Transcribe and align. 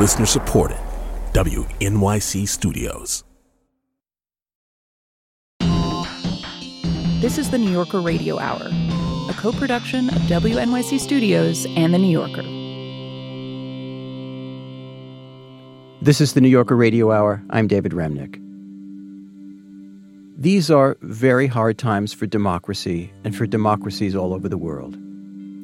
Listener 0.00 0.24
supported. 0.24 0.78
WNYC 1.34 2.48
Studios. 2.48 3.22
This 7.20 7.36
is 7.36 7.50
the 7.50 7.58
New 7.58 7.70
Yorker 7.70 8.00
Radio 8.00 8.38
Hour, 8.38 8.66
a 9.28 9.34
co 9.34 9.52
production 9.52 10.08
of 10.08 10.16
WNYC 10.22 10.98
Studios 10.98 11.66
and 11.76 11.92
The 11.92 11.98
New 11.98 12.10
Yorker. 12.10 12.40
This 16.02 16.22
is 16.22 16.32
the 16.32 16.40
New 16.40 16.48
Yorker 16.48 16.76
Radio 16.76 17.12
Hour. 17.12 17.42
I'm 17.50 17.66
David 17.66 17.92
Remnick. 17.92 18.40
These 20.38 20.70
are 20.70 20.96
very 21.02 21.46
hard 21.46 21.76
times 21.76 22.14
for 22.14 22.24
democracy 22.24 23.12
and 23.22 23.36
for 23.36 23.46
democracies 23.46 24.16
all 24.16 24.32
over 24.32 24.48
the 24.48 24.56
world. 24.56 24.96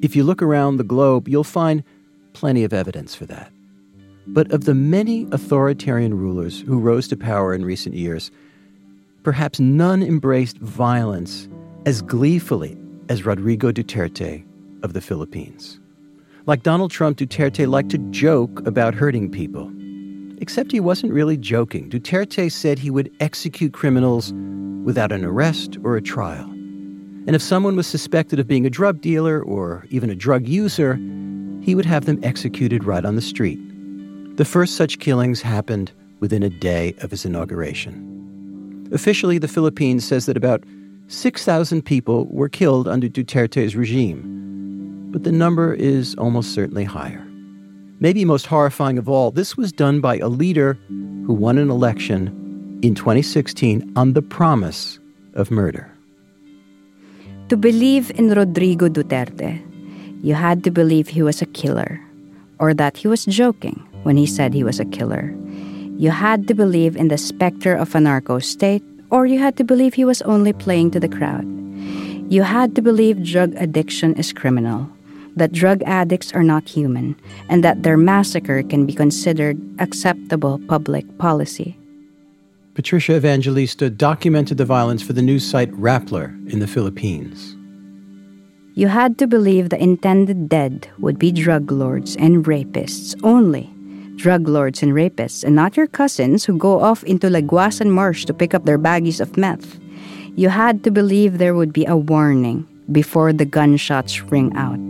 If 0.03 0.15
you 0.15 0.25
look 0.25 0.43
around 0.43 0.77
the 0.77 0.85
globe, 0.85 1.27
you'll 1.27 1.43
find 1.43 1.83
plenty 2.35 2.65
of 2.65 2.75
evidence 2.75 3.15
for 3.15 3.25
that. 3.25 3.51
But 4.29 4.51
of 4.53 4.65
the 4.65 4.75
many 4.75 5.27
authoritarian 5.31 6.15
rulers 6.15 6.61
who 6.61 6.79
rose 6.79 7.09
to 7.09 7.17
power 7.17 7.55
in 7.55 7.65
recent 7.65 7.95
years, 7.95 8.31
perhaps 9.23 9.61
none 9.61 10.03
embraced 10.03 10.59
violence 10.59 11.49
as 11.85 12.03
gleefully 12.03 12.77
as 13.09 13.25
Rodrigo 13.25 13.71
Duterte 13.71 14.45
of 14.83 14.93
the 14.93 15.01
Philippines. 15.01 15.79
Like 16.47 16.63
Donald 16.63 16.91
Trump, 16.91 17.19
Duterte 17.19 17.67
liked 17.67 17.91
to 17.91 17.99
joke 18.11 18.67
about 18.67 18.95
hurting 18.95 19.31
people. 19.31 19.73
Except 20.39 20.71
he 20.71 20.81
wasn't 20.81 21.13
really 21.13 21.37
joking. 21.37 21.89
Duterte 21.89 22.53
said 22.53 22.79
he 22.79 22.91
would 22.91 23.11
execute 23.21 23.73
criminals 23.73 24.33
without 24.85 25.13
an 25.13 25.25
arrest 25.25 25.77
or 25.83 25.97
a 25.97 26.03
trial. 26.03 26.49
And 27.27 27.35
if 27.35 27.43
someone 27.43 27.75
was 27.75 27.87
suspected 27.87 28.39
of 28.39 28.47
being 28.47 28.67
a 28.67 28.71
drug 28.71 29.01
dealer 29.01 29.43
or 29.43 29.87
even 29.91 30.11
a 30.11 30.15
drug 30.15 30.47
user, 30.47 30.95
he 31.61 31.75
would 31.75 31.87
have 31.87 32.05
them 32.05 32.21
executed 32.23 32.85
right 32.85 33.05
on 33.05 33.17
the 33.17 33.23
street. 33.23 33.59
The 34.37 34.45
first 34.45 34.77
such 34.77 34.99
killings 34.99 35.41
happened 35.41 35.93
within 36.21 36.43
a 36.43 36.51
day 36.51 36.95
of 37.01 37.11
his 37.11 37.25
inauguration. 37.25 38.87
Officially, 38.93 39.39
the 39.39 39.49
Philippines 39.49 40.05
says 40.05 40.27
that 40.27 40.37
about 40.37 40.63
6,000 41.09 41.81
people 41.81 42.27
were 42.27 42.51
killed 42.51 42.87
under 42.87 43.09
Duterte's 43.09 43.75
regime, 43.75 45.09
but 45.11 45.25
the 45.25 45.33
number 45.33 45.73
is 45.73 46.15
almost 46.17 46.53
certainly 46.53 46.85
higher. 46.85 47.27
Maybe 47.99 48.27
most 48.27 48.45
horrifying 48.45 48.99
of 48.99 49.09
all, 49.09 49.31
this 49.31 49.57
was 49.57 49.73
done 49.73 50.03
by 50.03 50.19
a 50.19 50.29
leader 50.29 50.75
who 51.25 51.33
won 51.33 51.57
an 51.57 51.71
election 51.71 52.79
in 52.83 52.95
2016 52.95 53.91
on 53.97 54.13
the 54.13 54.21
promise 54.21 55.01
of 55.33 55.51
murder. 55.51 55.91
To 57.49 57.57
believe 57.57 58.11
in 58.19 58.29
Rodrigo 58.29 58.91
Duterte, 58.91 59.63
you 60.23 60.35
had 60.35 60.63
to 60.65 60.71
believe 60.71 61.09
he 61.09 61.23
was 61.23 61.41
a 61.41 61.47
killer, 61.47 61.99
or 62.59 62.75
that 62.75 62.99
he 62.99 63.09
was 63.09 63.25
joking 63.25 63.83
when 64.07 64.17
he 64.17 64.25
said 64.25 64.55
he 64.55 64.63
was 64.63 64.79
a 64.79 64.85
killer. 64.85 65.35
You 65.99 66.11
had 66.11 66.47
to 66.47 66.55
believe 66.55 66.95
in 66.95 67.09
the 67.09 67.19
specter 67.19 67.75
of 67.75 67.93
a 67.93 68.01
narco 68.01 68.39
state, 68.39 68.85
or 69.11 69.27
you 69.27 69.41
had 69.41 69.57
to 69.57 69.65
believe 69.65 69.95
he 69.95 70.05
was 70.05 70.23
only 70.23 70.53
playing 70.53 70.93
to 70.93 71.01
the 71.01 71.09
crowd. 71.09 71.45
You 72.31 72.43
had 72.43 72.77
to 72.77 72.83
believe 72.83 73.25
drug 73.25 73.55
addiction 73.57 74.15
is 74.15 74.33
criminal, 74.33 74.89
that 75.35 75.51
drug 75.51 75.83
addicts 75.83 76.33
are 76.33 76.45
not 76.45 76.69
human, 76.69 77.17
and 77.49 77.65
that 77.65 77.83
their 77.83 77.97
massacre 77.97 78.63
can 78.63 78.87
be 78.87 78.95
considered 78.95 79.59
acceptable 79.81 80.61
public 80.69 81.05
policy. 81.19 81.77
Patricia 82.75 83.17
Evangelista 83.17 83.91
documented 83.91 84.59
the 84.59 84.65
violence 84.65 85.03
for 85.03 85.15
the 85.15 85.23
news 85.23 85.45
site 85.45 85.73
Rappler 85.73 86.31
in 86.53 86.61
the 86.61 86.69
Philippines. 86.69 87.57
You 88.75 88.87
had 88.87 89.19
to 89.19 89.27
believe 89.27 89.71
the 89.71 89.83
intended 89.83 90.49
dead 90.49 90.89
would 90.99 91.19
be 91.19 91.33
drug 91.33 91.73
lords 91.73 92.15
and 92.17 92.45
rapists 92.45 93.19
only. 93.25 93.73
Drug 94.17 94.49
lords 94.49 94.83
and 94.83 94.93
rapists, 94.93 95.45
and 95.45 95.55
not 95.55 95.77
your 95.77 95.87
cousins 95.87 96.45
who 96.45 96.57
go 96.57 96.81
off 96.81 97.05
into 97.05 97.29
Liguasan 97.29 97.91
Marsh 97.91 98.25
to 98.25 98.35
pick 98.35 98.55
up 98.55 98.65
their 98.65 98.79
baggies 98.79 99.21
of 99.21 99.37
meth. 99.37 99.79
You 100.35 100.49
had 100.49 100.83
to 100.85 100.91
believe 100.91 101.39
there 101.39 101.55
would 101.55 101.73
be 101.73 101.85
a 101.85 101.97
warning 101.97 102.67
before 102.91 103.33
the 103.33 103.45
gunshots 103.45 104.21
ring 104.23 104.53
out. 104.57 104.81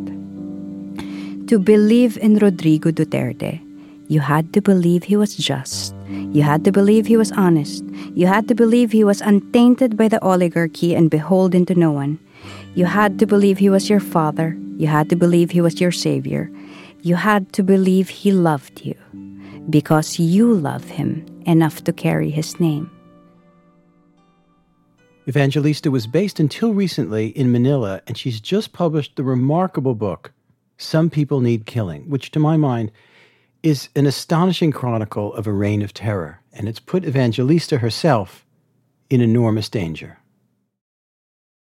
To 1.48 1.58
believe 1.58 2.18
in 2.18 2.38
Rodrigo 2.38 2.90
Duterte, 2.90 3.60
you 4.08 4.20
had 4.20 4.52
to 4.54 4.60
believe 4.60 5.04
he 5.04 5.16
was 5.16 5.34
just. 5.34 5.94
You 6.08 6.42
had 6.42 6.64
to 6.64 6.72
believe 6.72 7.06
he 7.06 7.16
was 7.16 7.32
honest. 7.32 7.84
You 8.14 8.26
had 8.26 8.46
to 8.48 8.54
believe 8.54 8.92
he 8.92 9.02
was 9.02 9.20
untainted 9.20 9.96
by 9.96 10.08
the 10.08 10.22
oligarchy 10.22 10.94
and 10.94 11.10
beholden 11.10 11.66
to 11.66 11.74
no 11.74 11.90
one. 11.90 12.18
You 12.74 12.86
had 12.86 13.18
to 13.18 13.26
believe 13.26 13.58
he 13.58 13.70
was 13.70 13.90
your 13.90 14.00
father. 14.00 14.56
You 14.76 14.86
had 14.86 15.08
to 15.10 15.16
believe 15.16 15.50
he 15.50 15.60
was 15.60 15.80
your 15.80 15.90
savior. 15.90 16.50
You 17.06 17.14
had 17.14 17.52
to 17.52 17.62
believe 17.62 18.08
he 18.08 18.32
loved 18.32 18.84
you 18.84 18.96
because 19.70 20.18
you 20.18 20.52
love 20.52 20.82
him 20.82 21.24
enough 21.46 21.84
to 21.84 21.92
carry 21.92 22.30
his 22.30 22.58
name. 22.58 22.90
Evangelista 25.28 25.92
was 25.92 26.08
based 26.08 26.40
until 26.40 26.74
recently 26.74 27.28
in 27.28 27.52
Manila, 27.52 28.02
and 28.08 28.18
she's 28.18 28.40
just 28.40 28.72
published 28.72 29.14
the 29.14 29.22
remarkable 29.22 29.94
book, 29.94 30.32
some 30.78 31.08
People 31.08 31.40
Need 31.40 31.64
Killing, 31.64 32.10
which 32.10 32.32
to 32.32 32.40
my 32.40 32.56
mind 32.56 32.90
is 33.62 33.88
an 33.94 34.06
astonishing 34.06 34.72
chronicle 34.72 35.32
of 35.34 35.46
a 35.46 35.52
reign 35.52 35.82
of 35.82 35.94
terror, 35.94 36.40
and 36.52 36.68
it's 36.68 36.80
put 36.80 37.04
Evangelista 37.04 37.78
herself 37.78 38.44
in 39.10 39.20
enormous 39.20 39.68
danger. 39.68 40.18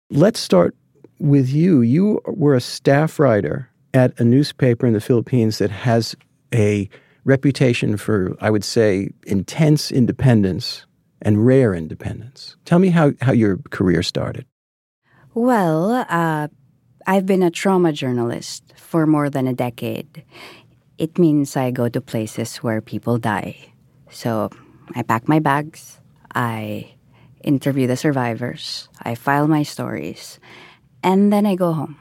Let's 0.10 0.40
start 0.40 0.78
with 1.20 1.50
you. 1.50 1.82
You 1.82 2.22
were 2.26 2.56
a 2.56 2.62
staff 2.62 3.20
writer 3.20 3.70
at 3.96 4.20
a 4.20 4.24
newspaper 4.24 4.86
in 4.86 4.94
the 4.94 5.00
Philippines 5.00 5.58
that 5.58 5.72
has 5.72 6.16
a 6.54 6.90
reputation 7.24 7.96
for, 7.98 8.36
I 8.42 8.52
would 8.52 8.64
say, 8.64 9.10
intense 9.26 9.90
independence 9.90 10.86
and 11.22 11.48
rare 11.48 11.74
independence. 11.74 12.58
Tell 12.66 12.78
me 12.78 12.90
how, 12.90 13.14
how 13.22 13.32
your 13.32 13.58
career 13.72 14.04
started. 14.04 14.46
Well, 15.34 16.06
uh, 16.10 16.50
I've 17.08 17.26
been 17.26 17.42
a 17.42 17.50
trauma 17.50 17.94
journalist 17.94 18.74
for 18.76 19.08
more 19.08 19.30
than 19.30 19.48
a 19.48 19.54
decade. 19.54 20.24
It 20.98 21.18
means 21.18 21.56
I 21.56 21.72
go 21.72 21.88
to 21.90 22.02
places 22.02 22.58
where 22.58 22.82
people 22.82 23.18
die. 23.18 23.56
So 24.12 24.50
I 24.94 25.02
pack 25.04 25.28
my 25.28 25.40
bags, 25.40 26.00
I 26.36 26.94
interview 27.44 27.88
the 27.88 27.98
survivors, 27.98 28.90
I 29.02 29.16
file 29.16 29.48
my 29.48 29.64
stories, 29.64 30.40
and 31.02 31.32
then 31.32 31.46
I 31.46 31.56
go 31.56 31.74
home 31.74 31.98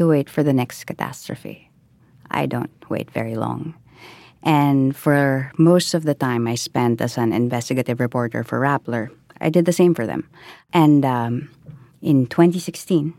to 0.00 0.08
wait 0.08 0.30
for 0.30 0.42
the 0.42 0.56
next 0.56 0.84
catastrophe. 0.84 1.70
I 2.30 2.46
don't 2.46 2.72
wait 2.88 3.10
very 3.10 3.36
long. 3.36 3.74
And 4.42 4.96
for 4.96 5.52
most 5.58 5.92
of 5.92 6.04
the 6.04 6.14
time 6.14 6.48
I 6.48 6.54
spent 6.54 7.02
as 7.02 7.18
an 7.18 7.34
investigative 7.34 8.00
reporter 8.00 8.42
for 8.42 8.58
Rappler, 8.60 9.10
I 9.42 9.50
did 9.50 9.66
the 9.66 9.76
same 9.76 9.94
for 9.94 10.06
them. 10.06 10.26
And 10.72 11.04
um, 11.04 11.50
in 12.00 12.26
2016, 12.26 13.12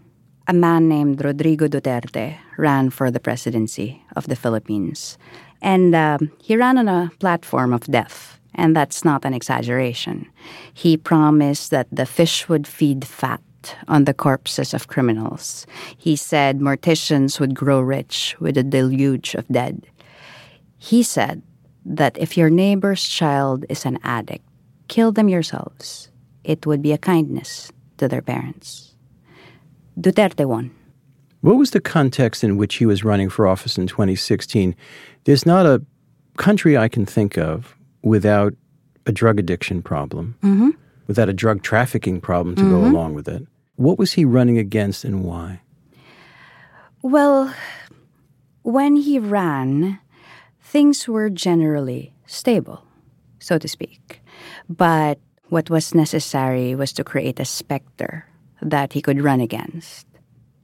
a 0.47 0.53
man 0.53 0.89
named 0.89 1.23
Rodrigo 1.23 1.67
Duterte 1.67 2.37
ran 2.57 2.89
for 2.89 3.11
the 3.11 3.19
presidency 3.19 4.01
of 4.15 4.25
the 4.25 4.35
Philippines. 4.35 5.19
And 5.61 5.93
um, 5.93 6.31
he 6.41 6.57
ran 6.57 6.79
on 6.79 6.87
a 6.87 7.11
platform 7.19 7.73
of 7.73 7.83
death. 7.83 8.39
And 8.55 8.75
that's 8.75 9.05
not 9.05 9.23
an 9.23 9.35
exaggeration. 9.35 10.27
He 10.73 10.97
promised 10.97 11.69
that 11.69 11.87
the 11.91 12.07
fish 12.07 12.49
would 12.49 12.65
feed 12.65 13.05
fat 13.05 13.39
on 13.87 14.05
the 14.05 14.13
corpses 14.13 14.73
of 14.73 14.87
criminals. 14.87 15.65
He 15.97 16.15
said 16.15 16.59
morticians 16.59 17.39
would 17.39 17.55
grow 17.55 17.79
rich 17.81 18.35
with 18.39 18.57
a 18.57 18.63
deluge 18.63 19.35
of 19.35 19.47
dead. 19.47 19.85
He 20.77 21.03
said 21.03 21.41
that 21.85 22.17
if 22.17 22.37
your 22.37 22.49
neighbor's 22.49 23.03
child 23.03 23.65
is 23.69 23.85
an 23.85 23.99
addict, 24.03 24.45
kill 24.87 25.11
them 25.11 25.29
yourselves. 25.29 26.09
It 26.43 26.65
would 26.65 26.81
be 26.81 26.91
a 26.91 26.97
kindness 26.97 27.71
to 27.97 28.07
their 28.07 28.21
parents. 28.21 28.95
Duterte 29.99 30.45
won. 30.45 30.71
What 31.41 31.57
was 31.57 31.71
the 31.71 31.81
context 31.81 32.43
in 32.43 32.57
which 32.57 32.75
he 32.75 32.85
was 32.85 33.03
running 33.03 33.29
for 33.29 33.47
office 33.47 33.77
in 33.77 33.87
2016? 33.87 34.75
There's 35.23 35.45
not 35.45 35.65
a 35.65 35.83
country 36.37 36.77
I 36.77 36.87
can 36.87 37.05
think 37.05 37.37
of 37.37 37.75
without 38.03 38.53
a 39.05 39.11
drug 39.11 39.39
addiction 39.39 39.81
problem, 39.81 40.35
mm-hmm. 40.43 40.69
Without 41.11 41.27
a 41.27 41.33
drug 41.35 41.61
trafficking 41.61 42.21
problem 42.23 42.55
to 42.55 42.63
mm-hmm. 42.63 42.71
go 42.71 42.87
along 42.87 43.11
with 43.13 43.27
it. 43.27 43.43
What 43.75 43.99
was 43.99 44.13
he 44.15 44.23
running 44.23 44.57
against 44.57 45.03
and 45.03 45.25
why? 45.27 45.59
Well, 47.01 47.53
when 48.63 48.95
he 48.95 49.19
ran, 49.19 49.99
things 50.63 51.11
were 51.11 51.29
generally 51.29 52.15
stable, 52.27 52.87
so 53.39 53.57
to 53.59 53.67
speak. 53.67 54.21
But 54.69 55.19
what 55.51 55.69
was 55.69 55.93
necessary 55.93 56.75
was 56.79 56.93
to 56.93 57.03
create 57.03 57.43
a 57.43 57.51
specter 57.59 58.23
that 58.61 58.93
he 58.93 59.01
could 59.01 59.19
run 59.19 59.41
against. 59.41 60.07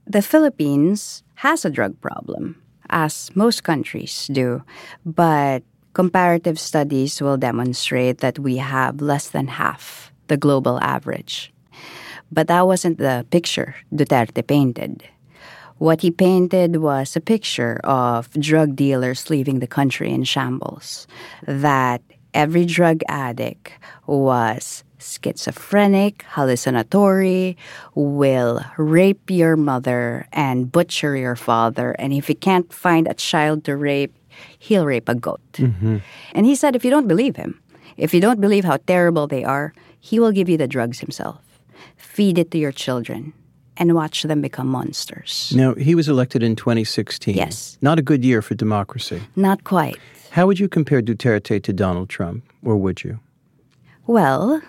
The 0.06 0.22
Philippines 0.22 1.24
has 1.44 1.66
a 1.66 1.70
drug 1.70 2.00
problem, 2.00 2.56
as 2.88 3.36
most 3.36 3.68
countries 3.68 4.32
do, 4.32 4.64
but 5.04 5.64
comparative 5.92 6.58
studies 6.58 7.20
will 7.20 7.36
demonstrate 7.36 8.20
that 8.20 8.40
we 8.40 8.64
have 8.64 9.02
less 9.02 9.28
than 9.28 9.60
half 9.60 10.08
the 10.28 10.38
global 10.38 10.80
average. 10.82 11.52
But 12.32 12.48
that 12.48 12.68
wasn't 12.68 12.98
the 12.98 13.26
picture 13.32 13.76
Duterte 13.94 14.46
painted. 14.46 15.04
What 15.78 16.02
he 16.02 16.12
painted 16.12 16.78
was 16.78 17.16
a 17.16 17.22
picture 17.22 17.80
of 17.84 18.32
drug 18.32 18.76
dealers 18.76 19.30
leaving 19.30 19.60
the 19.60 19.68
country 19.68 20.12
in 20.12 20.24
shambles. 20.24 21.08
That 21.46 22.02
every 22.34 22.66
drug 22.66 23.02
addict 23.08 23.72
was 24.08 24.84
schizophrenic, 25.00 26.26
hallucinatory, 26.30 27.56
will 27.94 28.66
rape 28.78 29.30
your 29.30 29.56
mother 29.56 30.28
and 30.34 30.72
butcher 30.72 31.16
your 31.16 31.36
father. 31.36 31.92
And 32.00 32.12
if 32.12 32.28
he 32.28 32.34
can't 32.34 32.72
find 32.74 33.08
a 33.08 33.14
child 33.14 33.64
to 33.66 33.78
rape, 33.78 34.16
he'll 34.58 34.86
rape 34.86 35.08
a 35.08 35.16
goat. 35.16 35.42
Mm-hmm. 35.54 35.98
And 36.34 36.46
he 36.46 36.56
said, 36.56 36.76
if 36.76 36.84
you 36.84 36.92
don't 36.92 37.08
believe 37.08 37.36
him, 37.36 37.62
if 37.96 38.14
you 38.14 38.22
don't 38.22 38.42
believe 38.42 38.66
how 38.66 38.78
terrible 38.78 39.28
they 39.28 39.44
are, 39.44 39.74
he 40.08 40.20
will 40.22 40.32
give 40.32 40.48
you 40.48 40.58
the 40.58 40.68
drugs 40.68 41.00
himself. 41.00 41.42
Feed 41.98 42.38
it 42.38 42.50
to 42.52 42.58
your 42.58 42.72
children 42.72 43.34
and 43.76 43.94
watch 43.94 44.24
them 44.24 44.42
become 44.42 44.68
monsters. 44.68 45.54
Now, 45.54 45.76
he 45.76 45.96
was 45.96 46.08
elected 46.08 46.42
in 46.44 46.56
2016. 46.56 47.36
Yes. 47.36 47.78
Not 47.82 48.00
a 48.00 48.02
good 48.02 48.24
year 48.24 48.42
for 48.42 48.56
democracy. 48.56 49.22
Not 49.36 49.66
quite. 49.66 49.98
How 50.32 50.48
would 50.48 50.60
you 50.60 50.70
compare 50.70 51.02
Duterte 51.02 51.62
to 51.62 51.74
Donald 51.74 52.10
Trump, 52.10 52.44
or 52.64 52.78
would 52.78 53.04
you? 53.04 53.20
Well, 54.06 54.62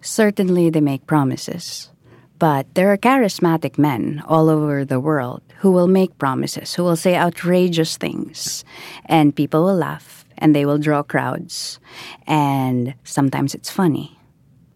certainly 0.00 0.70
they 0.70 0.80
make 0.80 1.06
promises. 1.06 1.90
But 2.38 2.66
there 2.74 2.90
are 2.90 2.96
charismatic 2.96 3.78
men 3.78 4.22
all 4.26 4.48
over 4.48 4.84
the 4.84 5.00
world 5.00 5.42
who 5.58 5.70
will 5.70 5.88
make 5.88 6.16
promises, 6.18 6.74
who 6.74 6.84
will 6.84 6.96
say 6.96 7.14
outrageous 7.14 7.98
things, 7.98 8.64
and 9.06 9.36
people 9.36 9.64
will 9.64 9.76
laugh 9.76 10.24
and 10.38 10.54
they 10.54 10.64
will 10.64 10.78
draw 10.78 11.02
crowds, 11.02 11.80
and 12.26 12.94
sometimes 13.02 13.56
it's 13.56 13.68
funny. 13.68 14.17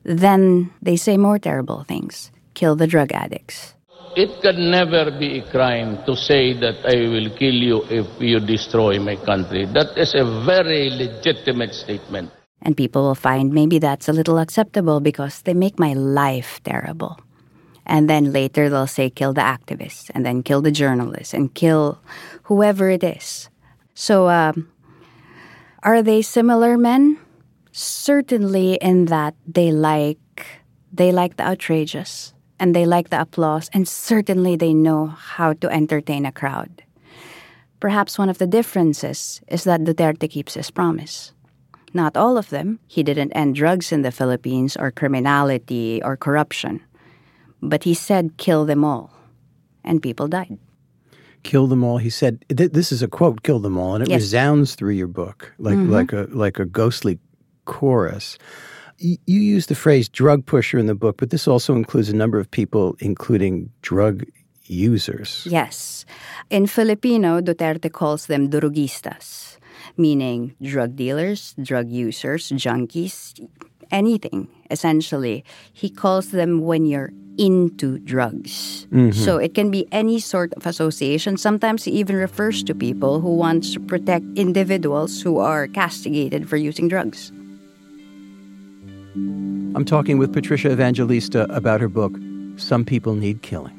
Then 0.05 0.71
they 0.83 0.97
say 0.97 1.17
more 1.17 1.39
terrible 1.39 1.85
things 1.85 2.31
kill 2.55 2.77
the 2.77 2.87
drug 2.87 3.13
addicts. 3.13 3.75
It 4.15 4.43
can 4.43 4.71
never 4.71 5.11
be 5.11 5.39
a 5.39 5.51
crime 5.51 6.05
to 6.05 6.15
say 6.15 6.53
that 6.61 6.85
I 6.85 7.09
will 7.09 7.31
kill 7.31 7.55
you 7.55 7.81
if 7.89 8.07
you 8.21 8.41
destroy 8.41 8.99
my 8.99 9.17
country. 9.17 9.65
That 9.65 9.97
is 9.97 10.15
a 10.15 10.45
very 10.45 10.91
legitimate 10.91 11.73
statement. 11.73 12.31
And 12.61 12.77
people 12.77 13.03
will 13.03 13.15
find 13.17 13.53
maybe 13.53 13.79
that's 13.79 14.09
a 14.09 14.13
little 14.13 14.39
acceptable 14.39 15.01
because 15.01 15.43
they 15.43 15.55
make 15.55 15.79
my 15.79 15.95
life 15.95 16.61
terrible. 16.63 17.19
And 17.87 18.09
then 18.09 18.33
later 18.33 18.69
they'll 18.69 18.87
say, 18.87 19.11
kill 19.11 19.33
the 19.33 19.41
activists, 19.41 20.11
and 20.15 20.25
then 20.25 20.43
kill 20.43 20.61
the 20.61 20.71
journalists, 20.71 21.35
and 21.35 21.53
kill 21.53 21.99
whoever 22.45 22.91
it 22.91 23.03
is. 23.03 23.49
So, 23.95 24.29
um, 24.29 24.71
are 25.83 26.03
they 26.03 26.23
similar 26.23 26.79
men? 26.79 27.19
Certainly, 27.73 28.75
in 28.81 29.07
that 29.07 29.35
they 29.47 29.73
like 29.73 30.47
they 30.93 31.11
like 31.11 31.37
the 31.37 31.45
outrageous 31.45 32.35
and 32.61 32.77
they 32.77 32.87
like 32.87 33.09
the 33.11 33.21
applause, 33.21 33.71
and 33.73 33.89
certainly 33.89 34.57
they 34.57 34.75
know 34.75 35.07
how 35.07 35.55
to 35.55 35.69
entertain 35.71 36.27
a 36.27 36.33
crowd. 36.33 36.83
Perhaps 37.81 38.19
one 38.19 38.29
of 38.29 38.39
the 38.39 38.47
differences 38.47 39.41
is 39.49 39.65
that 39.65 39.81
Duterte 39.83 40.31
keeps 40.31 40.55
his 40.55 40.71
promise. 40.71 41.33
Not 41.95 42.17
all 42.17 42.39
of 42.39 42.51
them. 42.51 42.79
He 42.87 43.03
didn't 43.03 43.33
end 43.33 43.57
drugs 43.57 43.91
in 43.91 44.03
the 44.03 44.13
Philippines 44.13 44.77
or 44.77 44.93
criminality 44.93 46.01
or 46.05 46.17
corruption. 46.17 46.81
But 47.61 47.85
he 47.85 47.95
said, 47.95 48.37
kill 48.37 48.65
them 48.65 48.85
all. 48.85 49.11
And 49.85 50.01
people 50.01 50.29
died. 50.29 50.59
Kill 51.43 51.67
them 51.67 51.83
all. 51.83 51.99
He 51.99 52.11
said, 52.11 52.45
this 52.49 52.93
is 52.93 53.03
a 53.03 53.09
quote, 53.09 53.43
kill 53.43 53.59
them 53.59 53.77
all. 53.77 53.95
And 53.97 54.05
it 54.05 54.11
Yes. 54.11 54.21
resounds 54.21 54.77
through 54.77 54.95
your 54.95 55.09
book 55.09 55.53
like, 55.59 55.75
mm-hmm. 55.75 55.91
like, 55.91 56.13
a, 56.13 56.29
like 56.31 56.59
a 56.61 56.65
ghostly 56.65 57.19
chorus. 57.65 58.39
You 58.99 59.19
use 59.27 59.67
the 59.67 59.75
phrase 59.75 60.09
drug 60.09 60.47
pusher 60.47 60.79
in 60.79 60.87
the 60.87 60.95
book, 60.95 61.17
but 61.17 61.31
this 61.31 61.49
also 61.49 61.75
includes 61.75 62.09
a 62.09 62.17
number 62.17 62.39
of 62.39 62.51
people, 62.51 62.97
including 63.01 63.71
drug 63.83 64.25
users. 64.65 65.47
Yes. 65.51 66.05
In 66.51 66.67
Filipino, 66.67 67.41
Duterte 67.41 67.91
calls 67.91 68.27
them 68.27 68.49
drogistas, 68.49 69.59
meaning 69.97 70.55
drug 70.63 70.95
dealers, 70.95 71.55
drug 71.61 71.91
users, 71.91 72.51
junkies, 72.51 73.35
anything, 73.91 74.49
essentially. 74.71 75.45
He 75.73 75.91
calls 75.91 76.31
them 76.31 76.61
when 76.61 76.87
you're 76.87 77.11
into 77.39 77.99
drugs. 78.01 78.87
Mm-hmm. 78.93 79.13
So 79.13 79.39
it 79.39 79.55
can 79.55 79.71
be 79.71 79.89
any 79.91 80.21
sort 80.21 80.53
of 80.55 80.67
association. 80.67 81.37
Sometimes 81.37 81.85
he 81.85 81.91
even 81.93 82.17
refers 82.17 82.63
to 82.65 82.75
people 82.75 83.21
who 83.21 83.35
wants 83.35 83.73
to 83.73 83.81
protect 83.81 84.25
individuals 84.37 85.23
who 85.23 85.39
are 85.39 85.67
castigated 85.67 86.49
for 86.49 86.57
using 86.57 86.89
drugs. 86.89 87.33
I'm 89.15 89.85
talking 89.85 90.17
with 90.17 90.33
Patricia 90.33 90.73
Evangelista 90.73 91.45
about 91.55 91.83
her 91.83 91.89
book, 91.89 92.17
Some 92.57 92.85
People 92.85 93.15
Need 93.15 93.43
Killing. 93.43 93.79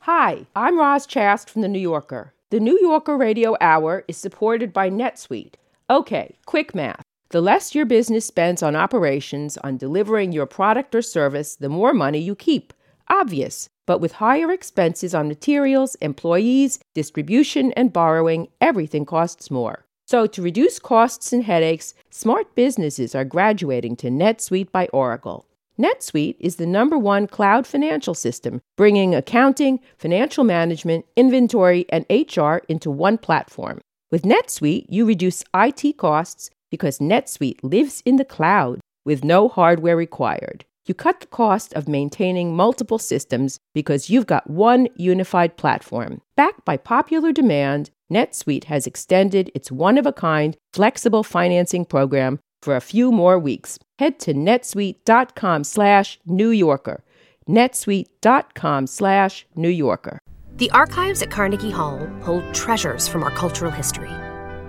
Hi, 0.00 0.46
I'm 0.56 0.78
Roz 0.78 1.06
Chast 1.06 1.50
from 1.50 1.60
The 1.60 1.68
New 1.68 1.78
Yorker. 1.78 2.32
The 2.48 2.60
New 2.60 2.78
Yorker 2.80 3.18
Radio 3.18 3.58
Hour 3.60 4.04
is 4.08 4.16
supported 4.16 4.72
by 4.72 4.88
NetSuite. 4.88 5.54
Okay, 5.90 6.36
quick 6.46 6.74
math. 6.74 7.02
The 7.28 7.42
less 7.42 7.74
your 7.74 7.84
business 7.84 8.24
spends 8.24 8.62
on 8.62 8.74
operations, 8.74 9.58
on 9.58 9.76
delivering 9.76 10.32
your 10.32 10.46
product 10.46 10.94
or 10.94 11.02
service, 11.02 11.56
the 11.56 11.68
more 11.68 11.92
money 11.92 12.18
you 12.18 12.34
keep. 12.34 12.72
Obvious. 13.10 13.68
But 13.86 14.00
with 14.00 14.12
higher 14.12 14.52
expenses 14.52 15.14
on 15.14 15.28
materials, 15.28 15.94
employees, 15.96 16.78
distribution, 16.94 17.72
and 17.72 17.92
borrowing, 17.92 18.48
everything 18.60 19.06
costs 19.06 19.50
more. 19.50 19.86
So, 20.06 20.26
to 20.26 20.42
reduce 20.42 20.78
costs 20.78 21.32
and 21.32 21.44
headaches, 21.44 21.94
smart 22.10 22.54
businesses 22.54 23.14
are 23.14 23.24
graduating 23.24 23.96
to 23.96 24.08
NetSuite 24.08 24.72
by 24.72 24.88
Oracle. 24.92 25.46
NetSuite 25.78 26.36
is 26.40 26.56
the 26.56 26.66
number 26.66 26.98
one 26.98 27.26
cloud 27.26 27.66
financial 27.66 28.14
system, 28.14 28.60
bringing 28.76 29.14
accounting, 29.14 29.80
financial 29.96 30.44
management, 30.44 31.06
inventory, 31.14 31.86
and 31.90 32.04
HR 32.10 32.56
into 32.68 32.90
one 32.90 33.16
platform. 33.16 33.80
With 34.10 34.22
NetSuite, 34.22 34.86
you 34.88 35.04
reduce 35.04 35.44
IT 35.54 35.96
costs 35.96 36.50
because 36.70 36.98
NetSuite 36.98 37.60
lives 37.62 38.02
in 38.04 38.16
the 38.16 38.24
cloud 38.24 38.80
with 39.04 39.24
no 39.24 39.48
hardware 39.48 39.96
required. 39.96 40.64
You 40.88 40.94
cut 40.94 41.20
the 41.20 41.26
cost 41.26 41.74
of 41.74 41.86
maintaining 41.86 42.56
multiple 42.56 42.98
systems 42.98 43.60
because 43.74 44.08
you've 44.08 44.26
got 44.26 44.48
one 44.48 44.88
unified 44.96 45.58
platform. 45.58 46.22
Backed 46.34 46.64
by 46.64 46.78
popular 46.78 47.30
demand, 47.30 47.90
NetSuite 48.10 48.64
has 48.64 48.86
extended 48.86 49.50
its 49.54 49.70
one 49.70 49.98
of 49.98 50.06
a 50.06 50.14
kind 50.14 50.56
flexible 50.72 51.22
financing 51.22 51.84
program 51.84 52.38
for 52.62 52.74
a 52.74 52.80
few 52.80 53.12
more 53.12 53.38
weeks. 53.38 53.78
Head 53.98 54.18
to 54.20 54.32
netsuite.com 54.32 55.64
slash 55.64 56.18
New 56.24 56.48
Yorker. 56.48 57.04
netsuite.com 57.46 58.86
slash 58.86 59.46
New 59.54 59.68
Yorker. 59.68 60.18
The 60.56 60.70
archives 60.70 61.20
at 61.20 61.30
Carnegie 61.30 61.70
Hall 61.70 61.98
hold 62.22 62.54
treasures 62.54 63.06
from 63.06 63.22
our 63.22 63.30
cultural 63.30 63.70
history. 63.70 64.10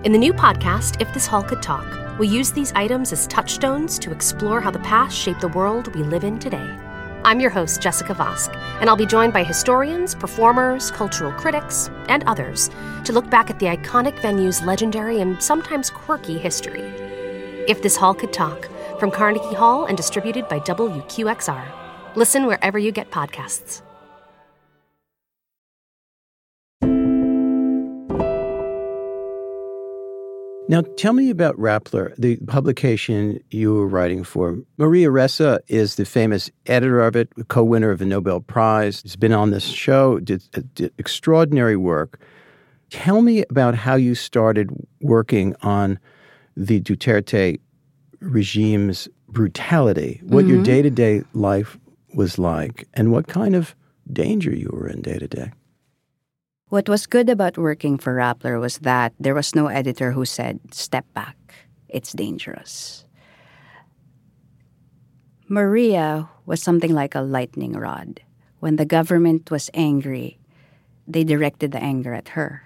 In 0.04 0.12
the 0.12 0.18
new 0.18 0.34
podcast, 0.34 1.00
If 1.00 1.12
This 1.14 1.26
Hall 1.26 1.42
Could 1.42 1.62
Talk, 1.62 1.86
we 2.20 2.28
use 2.28 2.52
these 2.52 2.70
items 2.74 3.14
as 3.14 3.26
touchstones 3.28 3.98
to 3.98 4.12
explore 4.12 4.60
how 4.60 4.70
the 4.70 4.78
past 4.80 5.16
shaped 5.16 5.40
the 5.40 5.48
world 5.48 5.92
we 5.94 6.02
live 6.02 6.22
in 6.22 6.38
today. 6.38 6.76
I'm 7.24 7.40
your 7.40 7.48
host, 7.48 7.80
Jessica 7.80 8.14
Vosk, 8.14 8.54
and 8.78 8.90
I'll 8.90 8.96
be 8.96 9.06
joined 9.06 9.32
by 9.32 9.42
historians, 9.42 10.14
performers, 10.14 10.90
cultural 10.90 11.32
critics, 11.32 11.88
and 12.08 12.22
others 12.24 12.68
to 13.04 13.14
look 13.14 13.30
back 13.30 13.48
at 13.48 13.58
the 13.58 13.66
iconic 13.66 14.20
venue's 14.20 14.60
legendary 14.60 15.22
and 15.22 15.42
sometimes 15.42 15.88
quirky 15.88 16.36
history. 16.36 16.82
If 17.66 17.80
This 17.80 17.96
Hall 17.96 18.12
Could 18.12 18.34
Talk, 18.34 18.68
from 18.98 19.10
Carnegie 19.10 19.54
Hall 19.54 19.86
and 19.86 19.96
distributed 19.96 20.46
by 20.46 20.60
WQXR. 20.60 21.64
Listen 22.16 22.44
wherever 22.44 22.78
you 22.78 22.92
get 22.92 23.10
podcasts. 23.10 23.80
Now, 30.70 30.82
tell 30.96 31.14
me 31.14 31.30
about 31.30 31.58
Rappler, 31.58 32.14
the 32.16 32.36
publication 32.46 33.42
you 33.50 33.74
were 33.74 33.88
writing 33.88 34.22
for. 34.22 34.56
Maria 34.76 35.08
Ressa 35.08 35.58
is 35.66 35.96
the 35.96 36.04
famous 36.04 36.48
editor 36.66 37.00
of 37.00 37.16
it, 37.16 37.28
co 37.48 37.64
winner 37.64 37.90
of 37.90 38.00
a 38.00 38.04
Nobel 38.04 38.38
Prize. 38.38 39.02
Has 39.02 39.16
been 39.16 39.32
on 39.32 39.50
this 39.50 39.64
show, 39.64 40.20
did, 40.20 40.44
uh, 40.56 40.60
did 40.76 40.92
extraordinary 40.96 41.76
work. 41.76 42.20
Tell 42.88 43.20
me 43.20 43.42
about 43.50 43.74
how 43.74 43.96
you 43.96 44.14
started 44.14 44.70
working 45.00 45.56
on 45.62 45.98
the 46.56 46.80
Duterte 46.80 47.58
regime's 48.20 49.08
brutality, 49.26 50.20
what 50.22 50.46
your 50.46 50.62
day 50.62 50.82
to 50.82 50.90
day 50.90 51.24
life 51.32 51.76
was 52.14 52.38
like, 52.38 52.86
and 52.94 53.10
what 53.10 53.26
kind 53.26 53.56
of 53.56 53.74
danger 54.12 54.54
you 54.54 54.70
were 54.72 54.86
in 54.86 55.02
day 55.02 55.18
to 55.18 55.26
day. 55.26 55.50
What 56.70 56.88
was 56.88 57.06
good 57.06 57.28
about 57.28 57.58
working 57.58 57.98
for 57.98 58.14
Rappler 58.14 58.60
was 58.60 58.78
that 58.78 59.12
there 59.18 59.34
was 59.34 59.56
no 59.56 59.66
editor 59.66 60.12
who 60.12 60.24
said, 60.24 60.60
step 60.70 61.04
back, 61.14 61.36
it's 61.88 62.12
dangerous. 62.12 63.04
Maria 65.48 66.28
was 66.46 66.62
something 66.62 66.94
like 66.94 67.16
a 67.16 67.26
lightning 67.26 67.72
rod. 67.72 68.22
When 68.60 68.76
the 68.76 68.86
government 68.86 69.50
was 69.50 69.68
angry, 69.74 70.38
they 71.08 71.24
directed 71.24 71.72
the 71.72 71.82
anger 71.82 72.14
at 72.14 72.38
her. 72.38 72.62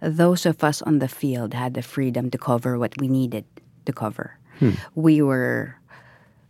Those 0.00 0.46
of 0.46 0.62
us 0.62 0.80
on 0.82 1.00
the 1.00 1.08
field 1.08 1.52
had 1.52 1.74
the 1.74 1.82
freedom 1.82 2.30
to 2.30 2.38
cover 2.38 2.78
what 2.78 2.94
we 3.00 3.08
needed 3.08 3.44
to 3.86 3.92
cover. 3.92 4.38
Hmm. 4.60 4.78
We 4.94 5.20
were 5.20 5.74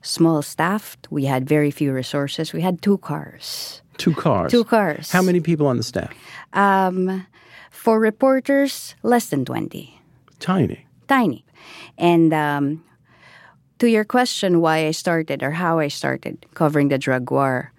small 0.03 0.43
staffed. 0.43 1.09
We 1.11 1.25
had 1.25 1.49
very 1.49 1.71
few 1.71 1.95
resources. 1.95 2.53
We 2.53 2.61
had 2.61 2.83
two 2.83 2.99
cars. 2.99 3.81
Two 3.99 4.15
cars. 4.15 4.51
Two 4.51 4.65
cars. 4.65 5.11
How 5.11 5.23
many 5.23 5.41
people 5.41 5.67
on 5.67 5.77
the 5.77 5.83
staff? 5.83 6.15
Um, 6.53 7.27
for 7.71 7.99
reporters, 7.99 8.95
less 9.03 9.27
than 9.27 9.45
20. 9.45 10.01
Tiny. 10.39 10.87
Tiny. 11.09 11.45
And 11.99 12.33
um, 12.33 12.85
to 13.81 13.91
your 13.91 14.05
question, 14.05 14.61
why 14.61 14.87
I 14.87 14.93
started 14.93 15.43
or 15.43 15.51
how 15.51 15.79
I 15.79 15.89
started 15.89 16.47
covering 16.55 16.89
the 16.89 16.99
drug 16.99 17.31
war, 17.31 17.73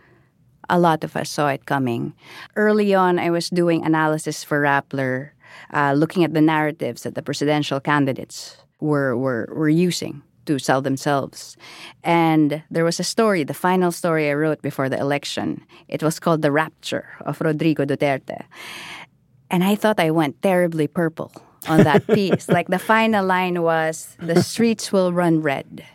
a 0.69 0.77
lot 0.77 1.03
of 1.03 1.15
us 1.15 1.29
saw 1.29 1.47
it 1.47 1.65
coming. 1.65 2.13
Early 2.55 2.93
on, 2.93 3.17
I 3.17 3.31
was 3.31 3.49
doing 3.49 3.85
analysis 3.85 4.43
for 4.43 4.61
Rappler, 4.61 5.31
uh, 5.73 5.93
looking 5.93 6.23
at 6.23 6.33
the 6.33 6.41
narratives 6.41 7.03
that 7.03 7.15
the 7.15 7.23
presidential 7.23 7.79
candidates 7.79 8.57
were, 8.79 9.15
were, 9.17 9.49
were 9.55 9.69
using 9.69 10.21
to 10.49 10.57
sell 10.57 10.81
themselves. 10.81 11.55
And 12.03 12.63
there 12.71 12.83
was 12.83 12.99
a 12.99 13.03
story, 13.03 13.43
the 13.43 13.53
final 13.53 13.91
story 13.91 14.29
I 14.29 14.33
wrote 14.33 14.63
before 14.63 14.89
the 14.89 14.97
election. 14.97 15.61
It 15.87 16.01
was 16.01 16.19
called 16.19 16.41
The 16.41 16.51
Rapture 16.51 17.05
of 17.21 17.39
Rodrigo 17.39 17.85
Duterte. 17.85 18.45
And 19.51 19.63
I 19.63 19.75
thought 19.75 19.99
I 19.99 20.09
went 20.09 20.41
terribly 20.41 20.87
purple 20.87 21.31
on 21.67 21.83
that 21.83 22.07
piece. 22.07 22.49
like 22.57 22.67
the 22.67 22.79
final 22.79 23.23
line 23.23 23.61
was, 23.61 24.17
The 24.17 24.41
streets 24.41 24.91
will 24.91 25.13
run 25.13 25.41
red 25.41 25.85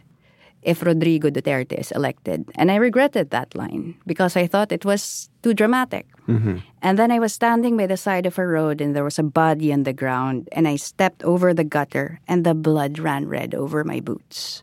if 0.64 0.82
Rodrigo 0.82 1.30
Duterte 1.30 1.78
is 1.78 1.92
elected. 1.92 2.50
And 2.56 2.72
I 2.72 2.76
regretted 2.76 3.30
that 3.30 3.54
line 3.54 3.94
because 4.06 4.36
I 4.36 4.46
thought 4.46 4.72
it 4.72 4.84
was 4.84 5.30
too 5.42 5.54
dramatic. 5.54 6.08
Mm-hmm. 6.26 6.58
And 6.82 6.98
then 6.98 7.12
I 7.12 7.18
was 7.18 7.32
standing 7.32 7.76
by 7.76 7.86
the 7.86 7.96
side 7.96 8.26
of 8.26 8.38
a 8.38 8.46
road 8.46 8.80
and 8.80 8.96
there 8.96 9.04
was 9.04 9.18
a 9.18 9.22
body 9.22 9.72
on 9.72 9.84
the 9.84 9.92
ground 9.92 10.48
and 10.52 10.66
I 10.66 10.76
stepped 10.76 11.22
over 11.22 11.52
the 11.52 11.64
gutter 11.64 12.20
and 12.26 12.44
the 12.44 12.54
blood 12.54 12.98
ran 12.98 13.28
red 13.28 13.54
over 13.54 13.84
my 13.84 14.00
boots. 14.00 14.62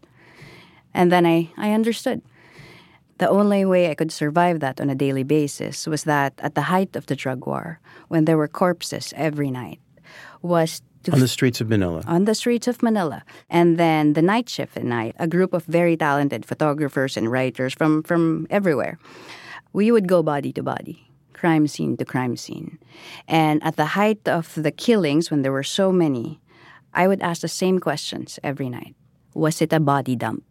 And 0.94 1.12
then 1.12 1.26
I, 1.26 1.50
I 1.56 1.72
understood. 1.72 2.22
The 3.20 3.30
only 3.30 3.64
way 3.66 3.92
I 3.92 3.96
could 3.96 4.12
survive 4.12 4.60
that 4.62 4.82
on 4.82 4.90
a 4.90 4.96
daily 4.96 5.24
basis 5.24 5.86
was 5.86 6.06
that 6.06 6.34
at 6.40 6.56
the 6.56 6.74
height 6.74 6.96
of 6.96 7.06
the 7.06 7.16
drug 7.16 7.46
war, 7.46 7.80
when 8.08 8.26
there 8.26 8.38
were 8.38 8.48
corpses 8.48 9.14
every 9.16 9.52
night, 9.52 9.80
was 10.42 10.82
On 11.12 11.20
the 11.20 11.28
streets 11.28 11.62
of 11.62 11.70
Manila. 11.70 12.04
on 12.06 12.26
the 12.26 12.36
streets 12.36 12.68
of 12.68 12.84
Manila. 12.84 13.24
And 13.50 13.78
then 13.78 14.14
the 14.14 14.22
night 14.22 14.50
shift 14.50 14.78
at 14.78 14.84
night, 14.84 15.16
a 15.18 15.28
group 15.28 15.54
of 15.54 15.66
very 15.66 15.98
talented 15.98 16.46
photographers 16.46 17.18
and 17.18 17.32
writers 17.32 17.74
from, 17.74 18.04
from 18.04 18.46
everywhere. 18.50 19.00
We 19.74 19.92
would 19.92 20.08
go 20.08 20.22
body 20.22 20.52
to 20.54 20.64
body, 20.64 21.08
crime 21.34 21.68
scene 21.68 21.98
to 21.98 22.06
crime 22.06 22.38
scene. 22.38 22.78
And 23.28 23.64
at 23.64 23.78
the 23.78 23.98
height 23.98 24.28
of 24.28 24.54
the 24.56 24.72
killings, 24.72 25.32
when 25.32 25.42
there 25.42 25.52
were 25.52 25.64
so 25.64 25.92
many, 25.92 26.40
I 26.94 27.08
would 27.08 27.22
ask 27.22 27.42
the 27.42 27.48
same 27.48 27.80
questions 27.80 28.38
every 28.44 28.70
night. 28.70 28.96
Was 29.34 29.62
it 29.62 29.74
a 29.74 29.80
body 29.80 30.16
dump? 30.16 30.44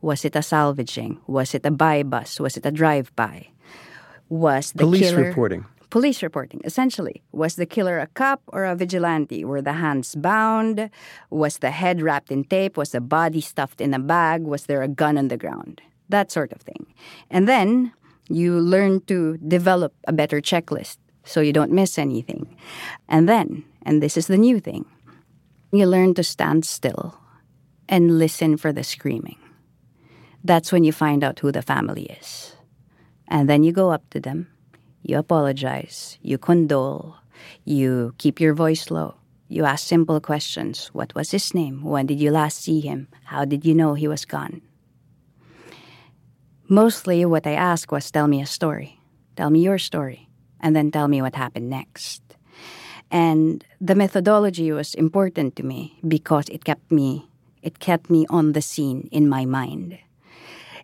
Was 0.00 0.24
it 0.24 0.34
a 0.34 0.42
salvaging? 0.42 1.20
Was 1.26 1.54
it 1.54 1.64
a 1.66 1.70
buy 1.70 2.02
bust? 2.02 2.40
Was 2.40 2.56
it 2.56 2.66
a 2.66 2.72
drive 2.72 3.14
by? 3.14 3.48
Was 4.28 4.72
the 4.72 4.84
Police 4.84 5.10
killer 5.10 5.24
reporting. 5.24 5.66
Police 5.92 6.22
reporting 6.22 6.62
essentially. 6.64 7.22
Was 7.32 7.56
the 7.56 7.66
killer 7.66 7.98
a 7.98 8.06
cop 8.06 8.40
or 8.46 8.64
a 8.64 8.74
vigilante? 8.74 9.44
Were 9.44 9.60
the 9.60 9.74
hands 9.74 10.14
bound? 10.14 10.88
Was 11.28 11.58
the 11.58 11.70
head 11.70 12.00
wrapped 12.00 12.32
in 12.32 12.44
tape? 12.44 12.78
Was 12.78 12.92
the 12.92 13.00
body 13.02 13.42
stuffed 13.42 13.78
in 13.78 13.92
a 13.92 13.98
bag? 13.98 14.42
Was 14.42 14.64
there 14.64 14.80
a 14.80 14.88
gun 14.88 15.18
on 15.18 15.28
the 15.28 15.36
ground? 15.36 15.82
That 16.08 16.32
sort 16.32 16.50
of 16.50 16.62
thing. 16.62 16.86
And 17.30 17.46
then 17.46 17.92
you 18.30 18.58
learn 18.58 19.02
to 19.02 19.36
develop 19.36 19.92
a 20.08 20.14
better 20.14 20.40
checklist 20.40 20.96
so 21.24 21.42
you 21.42 21.52
don't 21.52 21.72
miss 21.72 21.98
anything. 21.98 22.56
And 23.10 23.28
then 23.28 23.62
and 23.82 24.02
this 24.02 24.16
is 24.16 24.28
the 24.28 24.38
new 24.38 24.60
thing 24.60 24.86
you 25.72 25.84
learn 25.84 26.14
to 26.14 26.22
stand 26.22 26.64
still 26.64 27.18
and 27.86 28.18
listen 28.18 28.56
for 28.56 28.72
the 28.72 28.82
screaming. 28.82 29.38
That's 30.42 30.72
when 30.72 30.84
you 30.84 30.92
find 30.92 31.22
out 31.22 31.40
who 31.40 31.52
the 31.52 31.60
family 31.60 32.04
is. 32.20 32.56
And 33.28 33.46
then 33.46 33.62
you 33.62 33.72
go 33.72 33.90
up 33.90 34.08
to 34.10 34.20
them 34.20 34.51
you 35.02 35.18
apologize, 35.18 36.18
you 36.22 36.38
condole, 36.38 37.16
you 37.64 38.14
keep 38.18 38.40
your 38.40 38.54
voice 38.54 38.90
low. 38.90 39.16
You 39.48 39.64
ask 39.64 39.86
simple 39.86 40.20
questions. 40.20 40.88
What 40.94 41.14
was 41.14 41.30
his 41.30 41.52
name? 41.52 41.82
When 41.82 42.06
did 42.06 42.20
you 42.20 42.30
last 42.30 42.62
see 42.62 42.80
him? 42.80 43.08
How 43.24 43.44
did 43.44 43.66
you 43.66 43.74
know 43.74 43.94
he 43.94 44.08
was 44.08 44.24
gone? 44.24 44.62
Mostly 46.68 47.24
what 47.26 47.46
I 47.46 47.52
asked 47.52 47.92
was 47.92 48.10
tell 48.10 48.28
me 48.28 48.40
a 48.40 48.46
story. 48.46 48.98
Tell 49.36 49.50
me 49.50 49.60
your 49.60 49.78
story. 49.78 50.28
And 50.60 50.74
then 50.74 50.90
tell 50.90 51.08
me 51.08 51.20
what 51.20 51.34
happened 51.34 51.68
next. 51.68 52.22
And 53.10 53.62
the 53.78 53.94
methodology 53.94 54.72
was 54.72 54.94
important 54.94 55.56
to 55.56 55.62
me 55.62 55.98
because 56.06 56.48
it 56.48 56.64
kept 56.64 56.90
me 56.90 57.28
it 57.62 57.78
kept 57.78 58.10
me 58.10 58.26
on 58.28 58.52
the 58.52 58.62
scene 58.62 59.08
in 59.12 59.28
my 59.28 59.44
mind. 59.44 59.98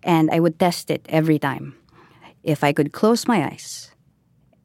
And 0.05 0.31
I 0.31 0.39
would 0.39 0.61
test 0.61 0.91
it 0.91 1.05
every 1.09 1.39
time. 1.39 1.75
If 2.45 2.63
I 2.63 2.73
could 2.73 2.93
close 2.93 3.27
my 3.27 3.45
eyes 3.45 3.88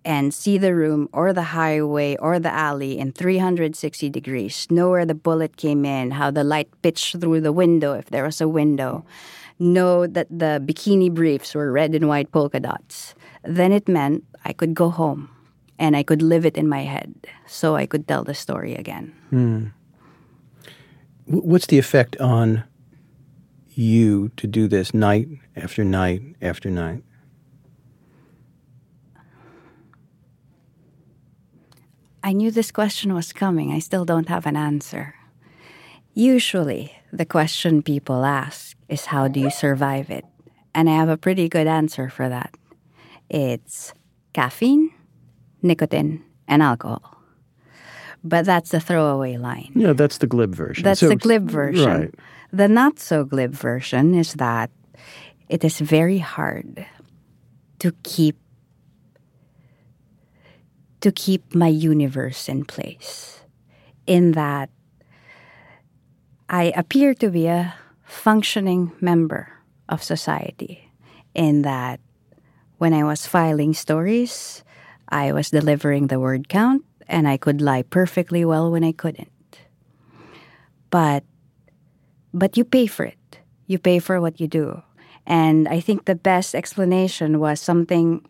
and 0.05 0.33
see 0.33 0.57
the 0.57 0.75
room 0.75 1.07
or 1.13 1.31
the 1.33 1.55
highway 1.55 2.15
or 2.17 2.39
the 2.39 2.51
alley 2.53 2.98
in 2.98 3.12
360 3.12 4.10
degrees, 4.10 4.67
know 4.69 4.89
where 4.89 5.05
the 5.05 5.15
bullet 5.15 5.55
came 5.57 5.86
in, 5.86 6.12
how 6.12 6.29
the 6.31 6.43
light 6.43 6.69
pitched 6.81 7.19
through 7.19 7.41
the 7.41 7.53
window 7.53 7.93
if 7.93 8.10
there 8.10 8.24
was 8.24 8.41
a 8.41 8.48
window, 8.48 9.05
know 9.60 10.05
that 10.07 10.27
the 10.29 10.62
bikini 10.65 11.10
briefs 11.13 11.55
were 11.55 11.72
red 11.72 11.95
and 11.95 12.07
white 12.10 12.31
polka 12.31 12.60
dots, 12.60 13.15
then 13.43 13.72
it 13.72 13.88
meant 13.88 14.24
I 14.43 14.51
could 14.53 14.74
go 14.74 14.89
home 14.89 15.29
and 15.79 15.95
I 15.95 16.03
could 16.03 16.22
live 16.22 16.45
it 16.45 16.57
in 16.57 16.67
my 16.67 16.81
head 16.83 17.13
so 17.48 17.75
I 17.75 17.86
could 17.86 18.07
tell 18.07 18.24
the 18.24 18.33
story 18.33 18.75
again. 18.75 19.13
Hmm. 19.29 19.65
Wh- 21.25 21.45
What's 21.45 21.67
the 21.67 21.79
effect 21.79 22.19
on 22.19 22.63
you 23.69 24.29
to 24.38 24.48
do 24.48 24.67
this 24.67 24.93
night 24.93 25.27
after 25.55 25.83
night 25.83 26.22
after 26.41 26.69
night? 26.69 27.03
I 32.24 32.32
knew 32.34 32.51
this 32.51 32.72
question 32.72 33.13
was 33.13 33.34
coming. 33.34 33.72
I 33.72 33.80
still 33.80 34.06
don't 34.06 34.30
have 34.30 34.46
an 34.46 34.56
answer. 34.56 35.15
Usually, 36.13 36.94
the 37.12 37.25
question 37.25 37.82
people 37.84 38.24
ask 38.24 38.77
is 38.88 39.06
how 39.08 39.27
do 39.27 39.39
you 39.39 39.50
survive 39.50 40.10
it? 40.10 40.25
And 40.74 40.89
I 40.89 40.96
have 40.96 41.10
a 41.10 41.18
pretty 41.18 41.50
good 41.50 41.68
answer 41.68 42.10
for 42.10 42.30
that. 42.30 42.56
It's 43.30 43.94
caffeine, 44.34 44.92
nicotine, 45.62 46.24
and 46.48 46.63
alcohol. 46.63 47.18
But 48.24 48.46
that's 48.46 48.70
the 48.72 48.80
throwaway 48.80 49.38
line. 49.38 49.72
Yeah, 49.75 49.92
that's 49.94 50.20
the 50.20 50.27
glib 50.27 50.56
version. 50.56 50.84
That's 50.84 51.01
So- 51.01 51.10
the 51.10 51.15
glib 51.18 51.50
version. 51.50 51.86
Right. 51.92 52.15
The 52.53 52.68
not 52.70 53.00
so 53.00 53.25
glib 53.25 53.51
version 53.53 54.13
is 54.15 54.34
that 54.36 54.70
it 55.50 55.63
is 55.63 55.80
very 55.80 56.20
hard 56.20 56.86
to 57.80 57.92
keep 58.03 58.38
to 61.03 61.12
keep 61.12 61.53
my 61.53 61.67
universe 61.67 62.48
in 62.48 62.63
place. 62.65 63.43
In 64.07 64.31
that 64.33 64.69
I 66.50 66.72
appear 66.75 67.13
to 67.15 67.29
be 67.29 67.48
a 67.48 67.75
functioning 68.03 68.91
member 69.00 69.51
of 69.88 70.03
society. 70.03 70.89
In 71.36 71.63
that 71.63 72.00
when 72.77 72.93
I 72.93 73.03
was 73.03 73.27
filing 73.27 73.74
stories, 73.74 74.63
I 75.10 75.31
was 75.31 75.51
delivering 75.51 76.07
the 76.07 76.19
word 76.19 76.50
count 76.50 76.83
and 77.07 77.27
I 77.27 77.38
could 77.38 77.62
lie 77.62 77.83
perfectly 77.83 78.45
well 78.45 78.72
when 78.72 78.83
I 78.83 78.91
couldn't 78.91 79.33
but 80.93 81.25
but 82.36 82.55
you 82.55 82.63
pay 82.63 82.86
for 82.86 83.03
it. 83.03 83.41
You 83.65 83.79
pay 83.79 83.98
for 83.98 84.22
what 84.22 84.39
you 84.39 84.48
do. 84.48 84.83
And 85.25 85.67
I 85.67 85.79
think 85.79 86.05
the 86.05 86.13
best 86.13 86.53
explanation 86.53 87.39
was 87.39 87.60
something 87.60 88.22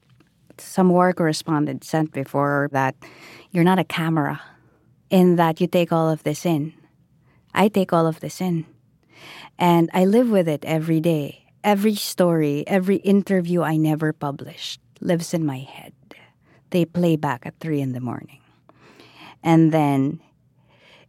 some 0.60 0.90
war 0.90 1.14
correspondent 1.14 1.84
sent 1.84 2.12
before 2.12 2.70
that 2.72 2.96
you're 3.52 3.64
not 3.64 3.80
a 3.80 3.84
camera 3.84 4.42
in 5.10 5.36
that 5.36 5.62
you 5.62 5.68
take 5.68 5.92
all 5.92 6.10
of 6.10 6.24
this 6.24 6.46
in. 6.46 6.74
I 7.54 7.68
take 7.68 7.94
all 7.94 8.08
of 8.08 8.20
this 8.20 8.42
in. 8.42 8.66
And 9.60 9.90
I 9.94 10.06
live 10.06 10.30
with 10.30 10.48
it 10.48 10.66
every 10.66 11.00
day. 11.00 11.46
Every 11.64 11.96
story, 11.96 12.64
every 12.68 12.98
interview 12.98 13.62
I 13.62 13.78
never 13.78 14.12
published 14.12 14.82
lives 15.00 15.34
in 15.34 15.46
my 15.46 15.60
head. 15.60 15.94
They 16.72 16.86
play 16.86 17.16
back 17.16 17.46
at 17.46 17.60
three 17.60 17.80
in 17.80 17.94
the 17.94 18.02
morning. 18.02 18.40
And 19.44 19.72
then 19.72 20.20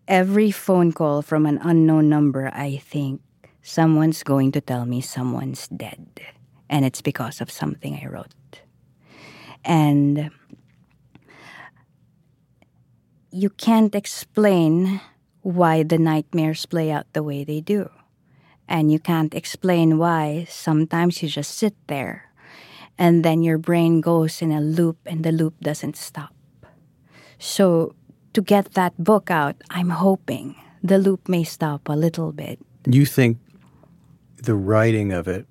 every 0.07 0.51
phone 0.51 0.93
call 0.93 1.23
from 1.23 1.47
an 1.47 1.59
unknown 1.63 2.09
number, 2.09 2.51
I 2.53 2.77
think 2.77 3.23
someone's 3.63 4.23
going 4.23 4.53
to 4.53 4.61
tell 4.61 4.85
me 4.85 5.01
someone's 5.01 5.67
dead. 5.69 6.21
And 6.69 6.85
it's 6.85 7.01
because 7.01 7.41
of 7.41 7.51
something 7.51 7.99
I 8.03 8.07
wrote. 8.07 8.35
And 9.65 10.31
you 13.31 13.51
can't 13.51 13.95
explain 13.95 15.01
why 15.43 15.83
the 15.83 15.99
nightmares 15.99 16.67
play 16.67 16.91
out 16.91 17.07
the 17.13 17.23
way 17.23 17.45
they 17.45 17.61
do. 17.61 17.91
And 18.69 18.91
you 18.91 18.99
can't 18.99 19.35
explain 19.35 19.99
why 19.99 20.47
sometimes 20.49 21.23
you 21.23 21.29
just 21.29 21.57
sit 21.59 21.75
there 21.87 22.31
and 22.99 23.25
then 23.25 23.43
your 23.43 23.59
brain 23.59 24.01
goes 24.01 24.41
in 24.41 24.53
a 24.53 24.61
loop 24.61 24.99
and 25.05 25.25
the 25.25 25.33
loop 25.33 25.55
doesn't 25.61 25.97
stop. 25.97 26.33
So, 27.39 27.95
to 28.33 28.41
get 28.41 28.75
that 28.75 28.97
book 28.99 29.31
out, 29.31 29.57
I'm 29.71 29.91
hoping 29.91 30.57
the 30.83 30.99
loop 30.99 31.29
may 31.29 31.45
stop 31.45 31.89
a 31.89 31.97
little 31.97 32.33
bit. 32.33 32.59
You 32.87 33.07
think 33.07 33.39
the 34.43 34.55
writing 34.55 35.13
of 35.13 35.29
it 35.29 35.47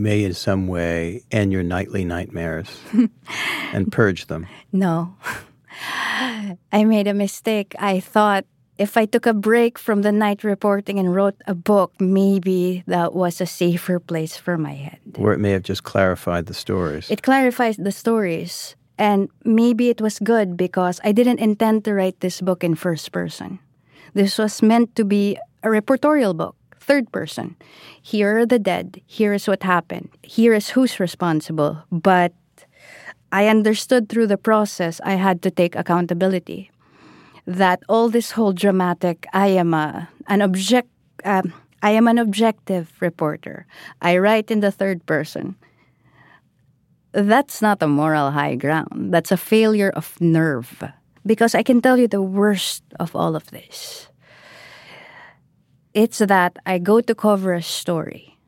may 0.00 0.24
in 0.24 0.34
some 0.34 0.66
way 0.66 1.22
end 1.30 1.52
your 1.52 1.62
nightly 1.62 2.04
nightmares 2.04 2.80
and 3.72 3.92
purge 3.92 4.26
them? 4.26 4.46
No. 4.72 5.14
I 6.72 6.84
made 6.84 7.06
a 7.06 7.14
mistake. 7.14 7.74
I 7.78 8.00
thought 8.00 8.44
if 8.80 8.96
I 8.96 9.04
took 9.04 9.26
a 9.26 9.34
break 9.34 9.78
from 9.78 10.00
the 10.00 10.10
night 10.10 10.42
reporting 10.42 10.98
and 10.98 11.14
wrote 11.14 11.36
a 11.46 11.54
book, 11.54 11.92
maybe 12.00 12.82
that 12.86 13.12
was 13.12 13.40
a 13.40 13.46
safer 13.46 14.00
place 14.00 14.38
for 14.38 14.56
my 14.56 14.72
head. 14.72 14.98
Or 15.16 15.34
it 15.34 15.38
may 15.38 15.50
have 15.50 15.62
just 15.62 15.84
clarified 15.84 16.46
the 16.46 16.54
stories. 16.54 17.10
It 17.10 17.22
clarifies 17.22 17.76
the 17.76 17.92
stories. 17.92 18.74
And 18.96 19.28
maybe 19.44 19.88
it 19.88 20.00
was 20.00 20.18
good 20.18 20.56
because 20.56 21.00
I 21.04 21.12
didn't 21.12 21.40
intend 21.40 21.84
to 21.84 21.94
write 21.94 22.20
this 22.20 22.40
book 22.40 22.64
in 22.64 22.74
first 22.74 23.12
person. 23.12 23.58
This 24.14 24.38
was 24.38 24.62
meant 24.62 24.96
to 24.96 25.04
be 25.04 25.38
a 25.62 25.68
reportorial 25.68 26.36
book, 26.36 26.56
third 26.90 27.12
person. 27.14 27.54
Here 28.02 28.42
are 28.42 28.46
the 28.46 28.58
dead. 28.58 28.98
Here 29.06 29.30
is 29.32 29.46
what 29.46 29.62
happened. 29.62 30.10
Here 30.26 30.50
is 30.50 30.74
who's 30.74 30.98
responsible. 30.98 31.86
But 31.94 32.34
I 33.30 33.46
understood 33.46 34.08
through 34.08 34.26
the 34.26 34.36
process 34.36 34.98
I 35.06 35.14
had 35.14 35.38
to 35.46 35.54
take 35.54 35.78
accountability. 35.78 36.74
That 37.46 37.86
all 37.86 38.10
this 38.10 38.34
whole 38.34 38.50
dramatic, 38.50 39.30
I 39.32 39.54
am 39.54 39.70
a 39.70 40.10
an 40.26 40.42
object, 40.42 40.90
um, 41.22 41.54
I 41.78 41.94
am 41.94 42.10
an 42.10 42.18
objective 42.18 42.90
reporter. 42.98 43.70
I 44.02 44.18
write 44.18 44.50
in 44.50 44.58
the 44.58 44.74
third 44.74 45.06
person. 45.06 45.54
That's 47.14 47.62
not 47.62 47.82
a 47.82 47.86
moral 47.86 48.34
high 48.34 48.58
ground. 48.58 49.14
That's 49.14 49.30
a 49.30 49.38
failure 49.38 49.94
of 49.94 50.18
nerve. 50.18 50.82
Because 51.22 51.54
I 51.54 51.62
can 51.62 51.78
tell 51.78 51.98
you 51.98 52.10
the 52.10 52.22
worst 52.22 52.82
of 52.98 53.14
all 53.14 53.38
of 53.38 53.46
this. 53.54 54.09
It's 55.92 56.18
that 56.18 56.56
I 56.66 56.78
go 56.78 57.00
to 57.00 57.14
cover 57.14 57.52
a 57.54 57.62
story, 57.62 58.38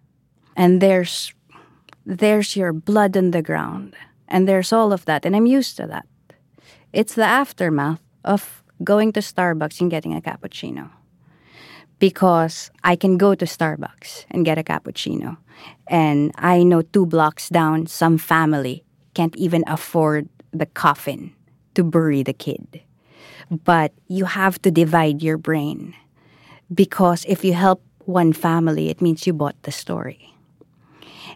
and 0.56 0.80
there's 0.80 1.34
there's 2.06 2.56
your 2.56 2.72
blood 2.72 3.16
on 3.16 3.30
the 3.30 3.42
ground 3.42 3.94
and 4.32 4.49
there's 4.49 4.72
all 4.72 4.92
of 4.92 5.04
that, 5.04 5.25
and 5.26 5.37
I'm 5.37 5.46
used 5.46 5.76
to 5.76 5.87
that. 5.87 6.06
It's 6.92 7.14
the 7.14 7.25
aftermath 7.25 8.00
of 8.25 8.64
going 8.82 9.12
to 9.12 9.20
Starbucks 9.20 9.80
and 9.80 9.90
getting 9.90 10.16
a 10.16 10.22
cappuccino. 10.22 10.90
Because 11.99 12.70
I 12.82 12.96
can 12.96 13.18
go 13.18 13.34
to 13.37 13.44
Starbucks 13.44 14.25
and 14.30 14.44
get 14.44 14.58
a 14.58 14.64
cappuccino. 14.64 15.37
And 15.87 16.32
I 16.37 16.64
know 16.64 16.82
two 16.82 17.06
blocks 17.06 17.49
down, 17.49 17.87
some 17.87 18.18
family 18.18 18.84
can't 19.14 19.37
even 19.37 19.62
afford 19.66 20.28
the 20.50 20.66
coffin 20.66 21.34
to 21.75 21.84
bury 21.84 22.22
the 22.22 22.32
kid. 22.32 22.80
But 23.50 23.92
you 24.08 24.25
have 24.25 24.61
to 24.62 24.70
divide 24.70 25.22
your 25.22 25.37
brain. 25.37 25.94
Because 26.73 27.25
if 27.29 27.45
you 27.45 27.52
help 27.55 27.83
one 28.05 28.33
family, 28.33 28.88
it 28.88 29.00
means 29.00 29.26
you 29.26 29.33
bought 29.33 29.61
the 29.62 29.73
story. 29.73 30.35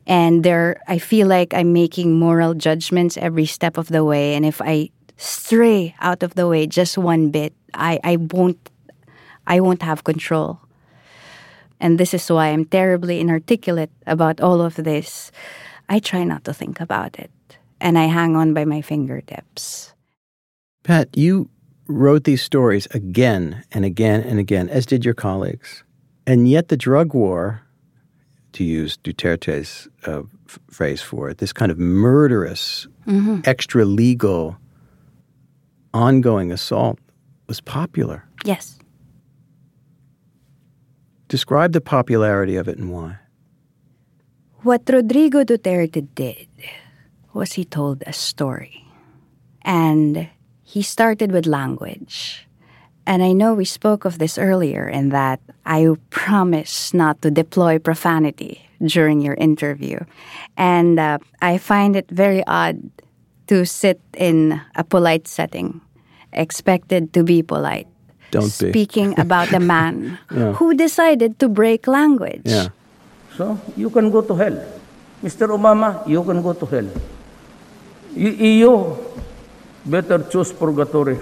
And 0.06 0.44
there 0.44 0.80
i 0.86 0.98
feel 0.98 1.26
like 1.26 1.52
i'm 1.52 1.72
making 1.72 2.14
moral 2.14 2.54
judgments 2.54 3.16
every 3.16 3.46
step 3.46 3.76
of 3.76 3.88
the 3.88 4.04
way. 4.04 4.34
And 4.34 4.44
if 4.46 4.62
i 4.62 4.90
stray 5.16 5.94
out 6.00 6.22
of 6.22 6.34
the 6.34 6.46
way 6.46 6.66
just 6.66 6.98
one 6.98 7.30
bit 7.30 7.52
i, 7.74 7.98
I 8.04 8.16
won't 8.16 8.70
i 9.46 9.58
won't 9.60 9.82
have 9.82 10.04
control. 10.04 10.60
And 11.80 11.98
this 11.98 12.14
is 12.14 12.30
why 12.30 12.48
i'm 12.48 12.64
terribly 12.64 13.20
inarticulate 13.20 13.90
about 14.06 14.40
all 14.40 14.60
of 14.60 14.76
this. 14.76 15.32
I 15.88 15.98
try 15.98 16.24
not 16.24 16.44
to 16.44 16.54
think 16.54 16.80
about 16.80 17.18
it. 17.18 17.30
And 17.80 17.98
i 17.98 18.06
hang 18.06 18.36
on 18.36 18.54
by 18.54 18.64
my 18.64 18.82
fingertips 18.82 19.92
pat 20.86 21.10
you 21.18 21.50
wrote 21.88 22.24
these 22.24 22.42
stories 22.42 22.86
again 22.92 23.64
and 23.72 23.84
again 23.84 24.20
and 24.22 24.38
again 24.38 24.68
as 24.68 24.86
did 24.86 25.04
your 25.04 25.14
colleagues 25.14 25.84
and 26.26 26.48
yet 26.48 26.68
the 26.68 26.76
drug 26.76 27.14
war 27.14 27.62
to 28.56 28.64
use 28.64 28.96
Duterte's 28.96 29.86
uh, 30.06 30.22
f- 30.48 30.58
phrase 30.70 31.02
for 31.02 31.28
it, 31.28 31.38
this 31.38 31.52
kind 31.52 31.70
of 31.70 31.78
murderous, 31.78 32.88
mm-hmm. 33.06 33.40
extra 33.44 33.84
legal, 33.84 34.56
ongoing 35.92 36.50
assault 36.50 36.98
was 37.48 37.60
popular. 37.60 38.24
Yes. 38.44 38.78
Describe 41.28 41.72
the 41.72 41.82
popularity 41.82 42.56
of 42.56 42.66
it 42.66 42.78
and 42.78 42.90
why. 42.90 43.18
What 44.62 44.88
Rodrigo 44.88 45.44
Duterte 45.44 46.08
did 46.14 46.48
was 47.34 47.52
he 47.52 47.64
told 47.64 48.02
a 48.06 48.12
story. 48.12 48.84
And 49.62 50.28
he 50.76 50.84
started 50.84 51.32
with 51.32 51.48
language. 51.48 52.44
And 53.08 53.24
I 53.24 53.32
know 53.32 53.56
we 53.56 53.64
spoke 53.64 54.04
of 54.04 54.20
this 54.20 54.36
earlier 54.36 54.84
in 54.84 55.08
that 55.08 55.40
I 55.64 55.88
promise 56.12 56.92
not 56.92 57.24
to 57.24 57.32
deploy 57.32 57.80
profanity 57.80 58.60
during 58.84 59.24
your 59.24 59.40
interview. 59.40 60.04
And 60.60 61.00
uh, 61.00 61.16
I 61.40 61.56
find 61.56 61.96
it 61.96 62.12
very 62.12 62.44
odd 62.44 62.76
to 63.48 63.64
sit 63.64 64.04
in 64.12 64.60
a 64.76 64.84
polite 64.84 65.24
setting, 65.24 65.80
expected 66.36 67.16
to 67.16 67.24
be 67.24 67.40
polite. 67.40 67.88
Don't 68.30 68.52
speaking 68.52 69.16
be. 69.16 69.22
about 69.24 69.48
a 69.56 69.60
man 69.60 70.20
yeah. 70.28 70.52
who 70.60 70.76
decided 70.76 71.40
to 71.40 71.48
break 71.48 71.88
language. 71.88 72.44
Yeah. 72.44 72.68
So 73.32 73.56
you 73.80 73.88
can 73.88 74.12
go 74.12 74.20
to 74.20 74.34
hell. 74.36 74.60
Mr. 75.24 75.48
Obama, 75.48 76.04
you 76.04 76.20
can 76.20 76.42
go 76.42 76.52
to 76.52 76.66
hell. 76.68 76.88
You, 78.12 78.28
you 78.28 78.72
better 79.86 80.22
choose 80.22 80.52
purgatory. 80.52 81.18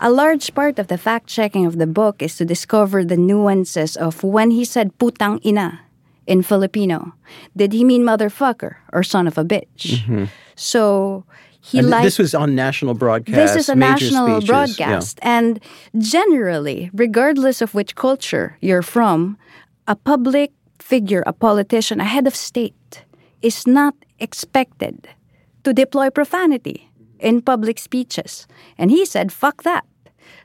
A 0.00 0.10
large 0.10 0.54
part 0.54 0.78
of 0.78 0.88
the 0.88 0.98
fact 0.98 1.26
checking 1.26 1.64
of 1.64 1.78
the 1.78 1.86
book 1.86 2.20
is 2.20 2.36
to 2.36 2.44
discover 2.44 3.04
the 3.04 3.16
nuances 3.16 3.96
of 3.96 4.22
when 4.22 4.50
he 4.50 4.64
said 4.64 4.92
putang 4.98 5.40
ina 5.44 5.80
in 6.26 6.42
Filipino. 6.42 7.14
Did 7.56 7.72
he 7.72 7.82
mean 7.82 8.02
motherfucker 8.02 8.76
or 8.92 9.02
son 9.02 9.26
of 9.26 9.38
a 9.38 9.44
bitch? 9.44 10.04
Mm-hmm. 10.04 10.24
So 10.54 11.24
he 11.60 11.78
and 11.78 11.88
liked, 11.88 12.04
this 12.04 12.18
was 12.18 12.34
on 12.34 12.54
national 12.54 12.94
broadcast. 12.94 13.36
This 13.36 13.56
is 13.56 13.68
a 13.68 13.74
national 13.74 14.26
speeches. 14.26 14.48
broadcast, 14.48 15.18
yeah. 15.22 15.38
and 15.38 15.60
generally, 15.96 16.90
regardless 16.92 17.62
of 17.62 17.74
which 17.74 17.94
culture 17.94 18.56
you're 18.60 18.82
from, 18.82 19.38
a 19.88 19.96
public 19.96 20.52
figure, 20.78 21.24
a 21.26 21.32
politician, 21.32 22.00
a 22.00 22.04
head 22.04 22.26
of 22.26 22.36
state, 22.36 23.04
is 23.40 23.66
not 23.66 23.94
expected 24.20 25.08
to 25.64 25.72
deploy 25.72 26.10
profanity 26.10 26.85
in 27.20 27.42
public 27.42 27.78
speeches. 27.78 28.46
And 28.78 28.90
he 28.90 29.04
said, 29.04 29.32
fuck 29.32 29.62
that. 29.62 29.84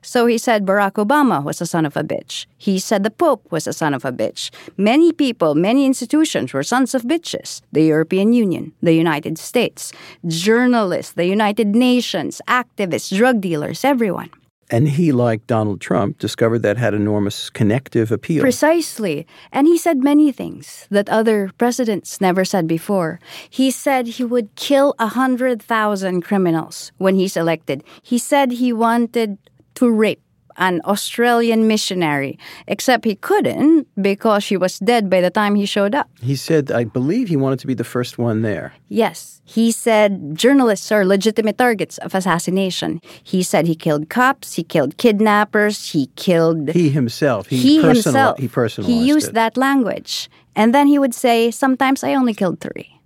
So 0.01 0.25
he 0.25 0.38
said 0.38 0.65
Barack 0.65 0.93
Obama 0.93 1.43
was 1.43 1.62
a 1.62 1.65
son 1.65 1.86
of 1.86 1.95
a 1.95 2.03
bitch. 2.03 2.45
He 2.57 2.79
said 2.79 3.03
the 3.03 3.12
Pope 3.12 3.45
was 3.51 3.67
a 3.67 3.73
son 3.73 3.93
of 3.93 4.03
a 4.03 4.12
bitch. 4.12 4.49
Many 4.77 5.12
people, 5.12 5.53
many 5.53 5.86
institutions 5.86 6.53
were 6.53 6.63
sons 6.63 6.95
of 6.95 7.03
bitches. 7.03 7.62
The 7.71 7.84
European 7.84 8.34
Union, 8.34 8.73
the 8.81 8.93
United 8.93 9.38
States, 9.38 9.93
journalists, 10.25 11.13
the 11.13 11.25
United 11.25 11.75
Nations, 11.75 12.41
activists, 12.47 13.15
drug 13.15 13.41
dealers, 13.41 13.86
everyone. 13.86 14.31
And 14.71 14.88
he, 14.88 15.12
like 15.12 15.45
Donald 15.47 15.81
Trump, 15.81 16.17
discovered 16.17 16.60
that 16.60 16.77
had 16.77 16.93
enormous 16.93 17.49
connective 17.49 18.10
appeal. 18.10 18.41
Precisely. 18.41 19.27
And 19.51 19.67
he 19.67 19.77
said 19.77 19.97
many 19.97 20.31
things 20.31 20.88
that 20.89 21.10
other 21.10 21.51
presidents 21.57 22.21
never 22.21 22.45
said 22.45 22.67
before. 22.67 23.19
He 23.49 23.69
said 23.69 24.07
he 24.07 24.23
would 24.23 24.55
kill 24.55 24.95
100,000 24.97 26.21
criminals 26.21 26.93
when 26.97 27.15
he's 27.15 27.36
elected. 27.36 27.84
He 28.01 28.17
said 28.17 28.51
he 28.51 28.71
wanted 28.71 29.38
to 29.75 29.91
rape 29.91 30.21
an 30.57 30.81
Australian 30.85 31.67
missionary, 31.67 32.37
except 32.67 33.05
he 33.05 33.15
couldn't 33.15 33.87
because 34.01 34.43
she 34.43 34.57
was 34.57 34.79
dead 34.79 35.09
by 35.09 35.21
the 35.21 35.29
time 35.29 35.55
he 35.55 35.65
showed 35.65 35.95
up. 35.95 36.09
He 36.21 36.35
said, 36.35 36.71
I 36.71 36.83
believe 36.85 37.29
he 37.29 37.37
wanted 37.37 37.59
to 37.59 37.67
be 37.67 37.73
the 37.73 37.83
first 37.83 38.17
one 38.17 38.41
there. 38.41 38.73
Yes. 38.89 39.41
He 39.45 39.71
said 39.71 40.35
journalists 40.35 40.91
are 40.91 41.03
legitimate 41.03 41.57
targets 41.57 41.97
of 41.99 42.15
assassination. 42.15 43.01
He 43.23 43.43
said 43.43 43.67
he 43.67 43.75
killed 43.75 44.09
cops, 44.09 44.53
he 44.53 44.63
killed 44.63 44.97
kidnappers, 44.97 45.91
he 45.91 46.07
killed. 46.15 46.69
He 46.69 46.89
himself. 46.89 47.47
He, 47.47 47.57
he 47.57 47.81
personal, 47.81 47.93
himself. 47.93 48.39
He 48.39 48.47
personalized 48.47 48.93
He 48.93 49.07
used 49.07 49.29
it. 49.29 49.33
that 49.33 49.57
language. 49.57 50.29
And 50.55 50.73
then 50.73 50.87
he 50.87 50.97
would 50.99 51.13
say, 51.13 51.51
sometimes 51.51 52.03
I 52.03 52.13
only 52.13 52.33
killed 52.33 52.59
three, 52.59 52.99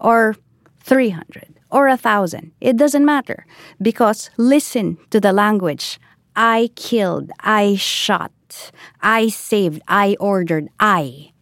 or 0.00 0.34
300, 0.80 1.60
or 1.70 1.88
a 1.88 1.96
thousand. 1.96 2.52
It 2.60 2.76
doesn't 2.76 3.04
matter 3.04 3.46
because 3.80 4.30
listen 4.36 4.98
to 5.10 5.20
the 5.20 5.32
language. 5.32 5.98
I 6.36 6.70
killed, 6.74 7.30
I 7.40 7.76
shot, 7.76 8.32
I 9.00 9.28
saved, 9.28 9.82
I 9.88 10.16
ordered, 10.18 10.68
I. 10.80 11.32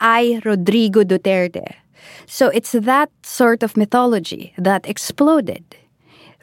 I, 0.00 0.40
Rodrigo 0.44 1.04
Duterte. 1.04 1.74
So 2.26 2.48
it's 2.48 2.72
that 2.72 3.10
sort 3.22 3.62
of 3.62 3.76
mythology 3.76 4.54
that 4.58 4.88
exploded. 4.88 5.64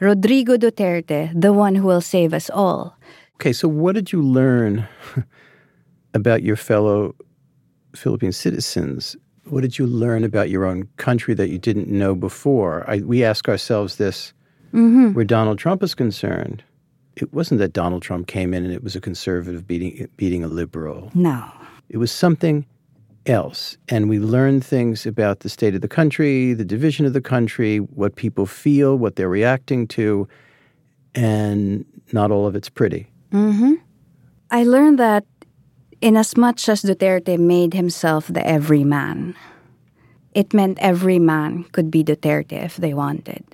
Rodrigo 0.00 0.56
Duterte, 0.56 1.30
the 1.34 1.52
one 1.52 1.76
who 1.76 1.86
will 1.86 2.00
save 2.00 2.34
us 2.34 2.50
all. 2.50 2.96
Okay, 3.36 3.52
so 3.52 3.68
what 3.68 3.94
did 3.94 4.12
you 4.12 4.22
learn 4.22 4.88
about 6.14 6.42
your 6.42 6.56
fellow 6.56 7.14
Philippine 7.94 8.32
citizens? 8.32 9.16
What 9.44 9.62
did 9.62 9.78
you 9.78 9.86
learn 9.86 10.24
about 10.24 10.50
your 10.50 10.64
own 10.64 10.88
country 10.96 11.34
that 11.34 11.50
you 11.50 11.58
didn't 11.58 11.88
know 11.88 12.14
before? 12.14 12.88
I, 12.88 12.98
we 12.98 13.24
ask 13.24 13.48
ourselves 13.48 13.96
this 13.96 14.32
mm-hmm. 14.68 15.12
where 15.12 15.24
Donald 15.24 15.58
Trump 15.58 15.82
is 15.82 15.94
concerned. 15.94 16.62
It 17.16 17.32
wasn't 17.32 17.58
that 17.60 17.72
Donald 17.72 18.02
Trump 18.02 18.26
came 18.26 18.54
in 18.54 18.64
and 18.64 18.72
it 18.72 18.82
was 18.82 18.96
a 18.96 19.00
conservative 19.00 19.66
beating 19.66 20.08
beating 20.16 20.42
a 20.44 20.48
liberal. 20.48 21.10
No. 21.14 21.44
It 21.88 21.98
was 21.98 22.10
something 22.10 22.64
else. 23.26 23.76
And 23.88 24.08
we 24.08 24.18
learn 24.18 24.60
things 24.60 25.06
about 25.06 25.40
the 25.40 25.48
state 25.48 25.74
of 25.74 25.80
the 25.80 25.88
country, 25.88 26.54
the 26.54 26.64
division 26.64 27.06
of 27.06 27.12
the 27.12 27.20
country, 27.20 27.78
what 27.78 28.16
people 28.16 28.46
feel, 28.46 28.96
what 28.96 29.16
they're 29.16 29.28
reacting 29.28 29.86
to, 29.88 30.26
and 31.14 31.84
not 32.12 32.30
all 32.30 32.46
of 32.46 32.56
it's 32.56 32.68
pretty. 32.68 33.10
Mm-hmm. 33.32 33.74
I 34.50 34.64
learned 34.64 34.98
that 34.98 35.24
inasmuch 36.00 36.68
as 36.68 36.82
Duterte 36.82 37.38
made 37.38 37.74
himself 37.74 38.26
the 38.26 38.46
everyman, 38.46 39.34
it 40.34 40.52
meant 40.52 40.78
every 40.80 41.18
man 41.18 41.64
could 41.72 41.90
be 41.90 42.02
Duterte 42.02 42.52
if 42.52 42.76
they 42.76 42.92
wanted. 42.92 43.44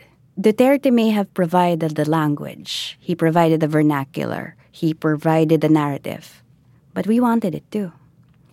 Duterte 0.40 0.92
may 0.92 1.10
have 1.10 1.34
provided 1.34 1.96
the 1.96 2.08
language, 2.08 2.96
he 3.00 3.16
provided 3.16 3.58
the 3.58 3.66
vernacular, 3.66 4.54
he 4.70 4.94
provided 4.94 5.60
the 5.60 5.68
narrative, 5.68 6.44
but 6.94 7.08
we 7.08 7.18
wanted 7.18 7.56
it 7.56 7.68
too. 7.72 7.90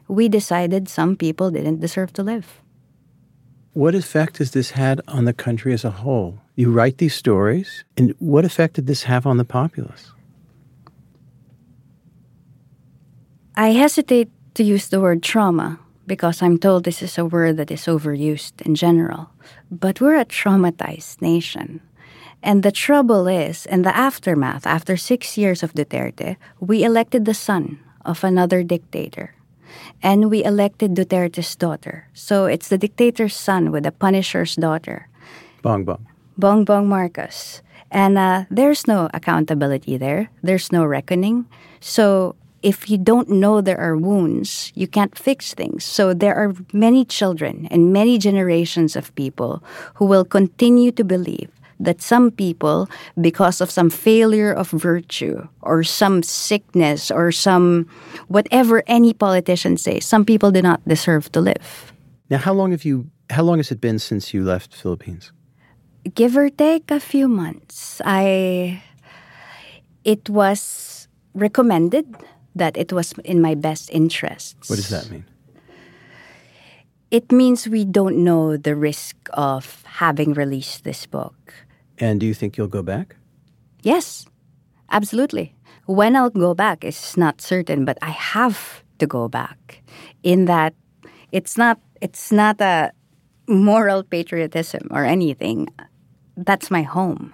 We 0.07 0.27
decided 0.27 0.89
some 0.89 1.15
people 1.15 1.51
didn't 1.51 1.81
deserve 1.81 2.11
to 2.13 2.23
live. 2.23 2.59
What 3.73 3.93
effect 3.93 4.39
has 4.39 4.51
this 4.51 4.71
had 4.71 4.99
on 5.07 5.25
the 5.25 5.33
country 5.33 5.73
as 5.73 5.85
a 5.85 5.91
whole? 5.91 6.39
You 6.55 6.71
write 6.71 6.97
these 6.97 7.13
stories, 7.13 7.83
and 7.95 8.15
what 8.17 8.45
effect 8.45 8.75
did 8.75 8.87
this 8.87 9.03
have 9.03 9.27
on 9.27 9.37
the 9.37 9.45
populace? 9.45 10.11
I 13.55 13.69
hesitate 13.73 14.31
to 14.55 14.63
use 14.63 14.87
the 14.87 14.99
word 14.99 15.21
trauma 15.21 15.79
because 16.07 16.41
I'm 16.41 16.57
told 16.57 16.83
this 16.83 17.01
is 17.01 17.17
a 17.17 17.25
word 17.25 17.57
that 17.57 17.71
is 17.71 17.85
overused 17.85 18.61
in 18.61 18.75
general. 18.75 19.29
But 19.71 20.01
we're 20.01 20.19
a 20.19 20.25
traumatized 20.25 21.21
nation. 21.21 21.81
And 22.43 22.61
the 22.61 22.71
trouble 22.71 23.27
is, 23.27 23.65
in 23.65 23.81
the 23.81 23.95
aftermath, 23.95 24.67
after 24.67 24.97
six 24.97 25.37
years 25.37 25.63
of 25.63 25.73
Duterte, 25.73 26.37
we 26.59 26.83
elected 26.83 27.25
the 27.25 27.33
son 27.33 27.79
of 28.05 28.23
another 28.23 28.61
dictator. 28.63 29.33
And 30.03 30.29
we 30.29 30.43
elected 30.43 30.93
Duterte's 30.93 31.55
daughter. 31.55 32.07
So 32.13 32.45
it's 32.45 32.69
the 32.69 32.77
dictator's 32.77 33.35
son 33.35 33.71
with 33.71 33.83
the 33.83 33.91
Punisher's 33.91 34.55
daughter. 34.55 35.09
Bong 35.63 35.83
Bong. 35.83 36.05
Bong 36.37 36.65
Bong 36.65 36.87
Marcos. 36.87 37.61
And 37.89 38.17
uh, 38.17 38.45
there's 38.51 38.87
no 38.87 39.09
accountability 39.13 39.97
there, 39.97 40.29
there's 40.43 40.71
no 40.71 40.85
reckoning. 40.85 41.45
So 41.79 42.35
if 42.65 42.89
you 42.89 42.97
don't 42.97 43.29
know 43.29 43.61
there 43.61 43.79
are 43.79 43.95
wounds, 43.95 44.73
you 44.73 44.87
can't 44.87 45.15
fix 45.15 45.53
things. 45.53 45.85
So 45.85 46.15
there 46.15 46.33
are 46.33 46.55
many 46.73 47.05
children 47.05 47.67
and 47.69 47.93
many 47.93 48.17
generations 48.17 48.95
of 48.95 49.13
people 49.13 49.63
who 49.93 50.05
will 50.05 50.25
continue 50.25 50.91
to 50.93 51.03
believe 51.03 51.51
that 51.79 52.01
some 52.01 52.31
people, 52.31 52.89
because 53.21 53.61
of 53.61 53.69
some 53.69 53.91
failure 53.91 54.51
of 54.51 54.71
virtue 54.71 55.47
or 55.61 55.83
some 55.83 56.23
sickness 56.23 57.11
or 57.11 57.31
some 57.31 57.85
whatever 58.29 58.81
any 58.87 59.13
politician 59.13 59.77
says, 59.77 60.03
some 60.03 60.25
people 60.25 60.49
do 60.49 60.61
not 60.63 60.81
deserve 60.87 61.31
to 61.33 61.41
live. 61.41 61.93
Now, 62.31 62.39
how 62.39 62.53
long 62.53 62.71
have 62.71 62.83
you? 62.83 63.05
How 63.29 63.43
long 63.43 63.57
has 63.57 63.69
it 63.69 63.79
been 63.79 63.99
since 63.99 64.33
you 64.33 64.43
left 64.43 64.71
the 64.71 64.77
Philippines? 64.77 65.31
Give 66.15 66.35
or 66.35 66.49
take 66.49 66.89
a 66.89 66.99
few 66.99 67.27
months. 67.27 68.01
I. 68.03 68.81
It 70.03 70.29
was 70.29 71.07
recommended 71.33 72.05
that 72.55 72.77
it 72.77 72.91
was 72.93 73.13
in 73.23 73.41
my 73.41 73.53
best 73.53 73.89
interests. 73.91 74.69
What 74.69 74.77
does 74.77 74.89
that 74.89 75.11
mean? 75.11 75.25
It 77.11 77.31
means 77.31 77.67
we 77.67 77.85
don't 77.85 78.23
know 78.23 78.57
the 78.57 78.75
risk 78.75 79.15
of 79.33 79.83
having 79.85 80.33
released 80.33 80.83
this 80.83 81.05
book. 81.05 81.53
And 81.99 82.19
do 82.19 82.25
you 82.25 82.33
think 82.33 82.57
you'll 82.57 82.67
go 82.67 82.81
back? 82.81 83.15
Yes, 83.83 84.25
absolutely. 84.89 85.53
When 85.85 86.15
I'll 86.15 86.31
go 86.31 86.55
back 86.55 86.83
is 86.83 87.15
not 87.15 87.41
certain, 87.41 87.85
but 87.85 87.97
I 88.01 88.09
have 88.09 88.83
to 88.99 89.05
go 89.05 89.27
back. 89.29 89.83
In 90.23 90.45
that 90.45 90.73
it's 91.31 91.57
not 91.57 91.79
it's 92.01 92.31
not 92.31 92.59
a 92.59 92.91
moral 93.47 94.03
patriotism 94.03 94.87
or 94.89 95.05
anything. 95.05 95.67
That's 96.35 96.71
my 96.71 96.81
home 96.81 97.33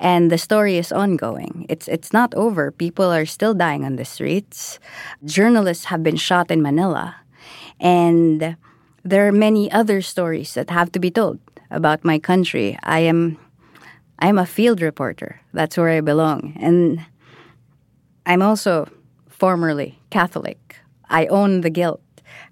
and 0.00 0.30
the 0.30 0.38
story 0.38 0.76
is 0.76 0.92
ongoing. 0.92 1.66
It's 1.68 1.88
it's 1.88 2.12
not 2.12 2.34
over. 2.34 2.70
People 2.70 3.10
are 3.12 3.26
still 3.26 3.54
dying 3.54 3.84
on 3.84 3.96
the 3.96 4.04
streets. 4.04 4.78
Journalists 5.24 5.86
have 5.86 6.02
been 6.02 6.16
shot 6.16 6.50
in 6.50 6.62
Manila, 6.62 7.16
and 7.80 8.56
there 9.04 9.26
are 9.26 9.32
many 9.32 9.70
other 9.70 10.02
stories 10.02 10.54
that 10.54 10.70
have 10.70 10.92
to 10.92 10.98
be 10.98 11.10
told 11.10 11.38
about 11.70 12.04
my 12.04 12.18
country. 12.18 12.78
I 12.82 13.00
am 13.00 13.38
I 14.18 14.28
am 14.28 14.38
a 14.38 14.46
field 14.46 14.80
reporter. 14.80 15.40
That's 15.52 15.76
where 15.76 15.90
I 15.90 16.00
belong, 16.00 16.56
and 16.60 17.04
I'm 18.26 18.42
also 18.42 18.88
formerly 19.28 19.98
Catholic. 20.10 20.58
I 21.10 21.26
own 21.26 21.60
the 21.60 21.70
guilt. 21.70 22.00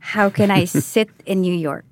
How 0.01 0.31
can 0.31 0.51
I 0.51 0.65
sit 0.67 1.11
in 1.27 1.41
New 1.41 1.55
York 1.55 1.85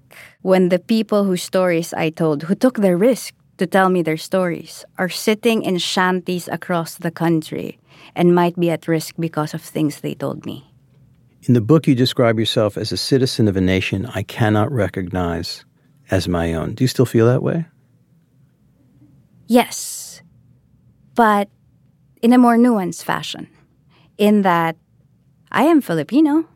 when 0.42 0.68
the 0.68 0.78
people 0.78 1.24
whose 1.24 1.42
stories 1.42 1.92
I 1.94 2.10
told, 2.10 2.44
who 2.44 2.54
took 2.54 2.78
the 2.80 2.96
risk 2.96 3.34
to 3.60 3.66
tell 3.66 3.90
me 3.90 4.00
their 4.00 4.16
stories 4.16 4.86
are 4.96 5.10
sitting 5.10 5.62
in 5.62 5.76
shanties 5.76 6.48
across 6.48 6.94
the 6.94 7.10
country 7.10 7.78
and 8.16 8.34
might 8.34 8.58
be 8.58 8.70
at 8.70 8.88
risk 8.88 9.14
because 9.20 9.52
of 9.52 9.60
things 9.60 10.00
they 10.00 10.14
told 10.14 10.46
me. 10.46 10.64
In 11.42 11.52
the 11.52 11.60
book, 11.60 11.86
you 11.86 11.94
describe 11.94 12.38
yourself 12.38 12.78
as 12.78 12.90
a 12.90 12.96
citizen 12.96 13.48
of 13.48 13.58
a 13.58 13.60
nation 13.60 14.06
I 14.14 14.22
cannot 14.22 14.72
recognize 14.72 15.66
as 16.10 16.26
my 16.26 16.54
own. 16.54 16.74
Do 16.74 16.84
you 16.84 16.88
still 16.88 17.04
feel 17.04 17.26
that 17.26 17.42
way? 17.42 17.66
Yes, 19.46 20.22
but 21.14 21.50
in 22.22 22.32
a 22.32 22.38
more 22.38 22.56
nuanced 22.56 23.04
fashion, 23.04 23.46
in 24.16 24.40
that 24.40 24.76
I 25.52 25.64
am 25.64 25.82
Filipino. 25.82 26.48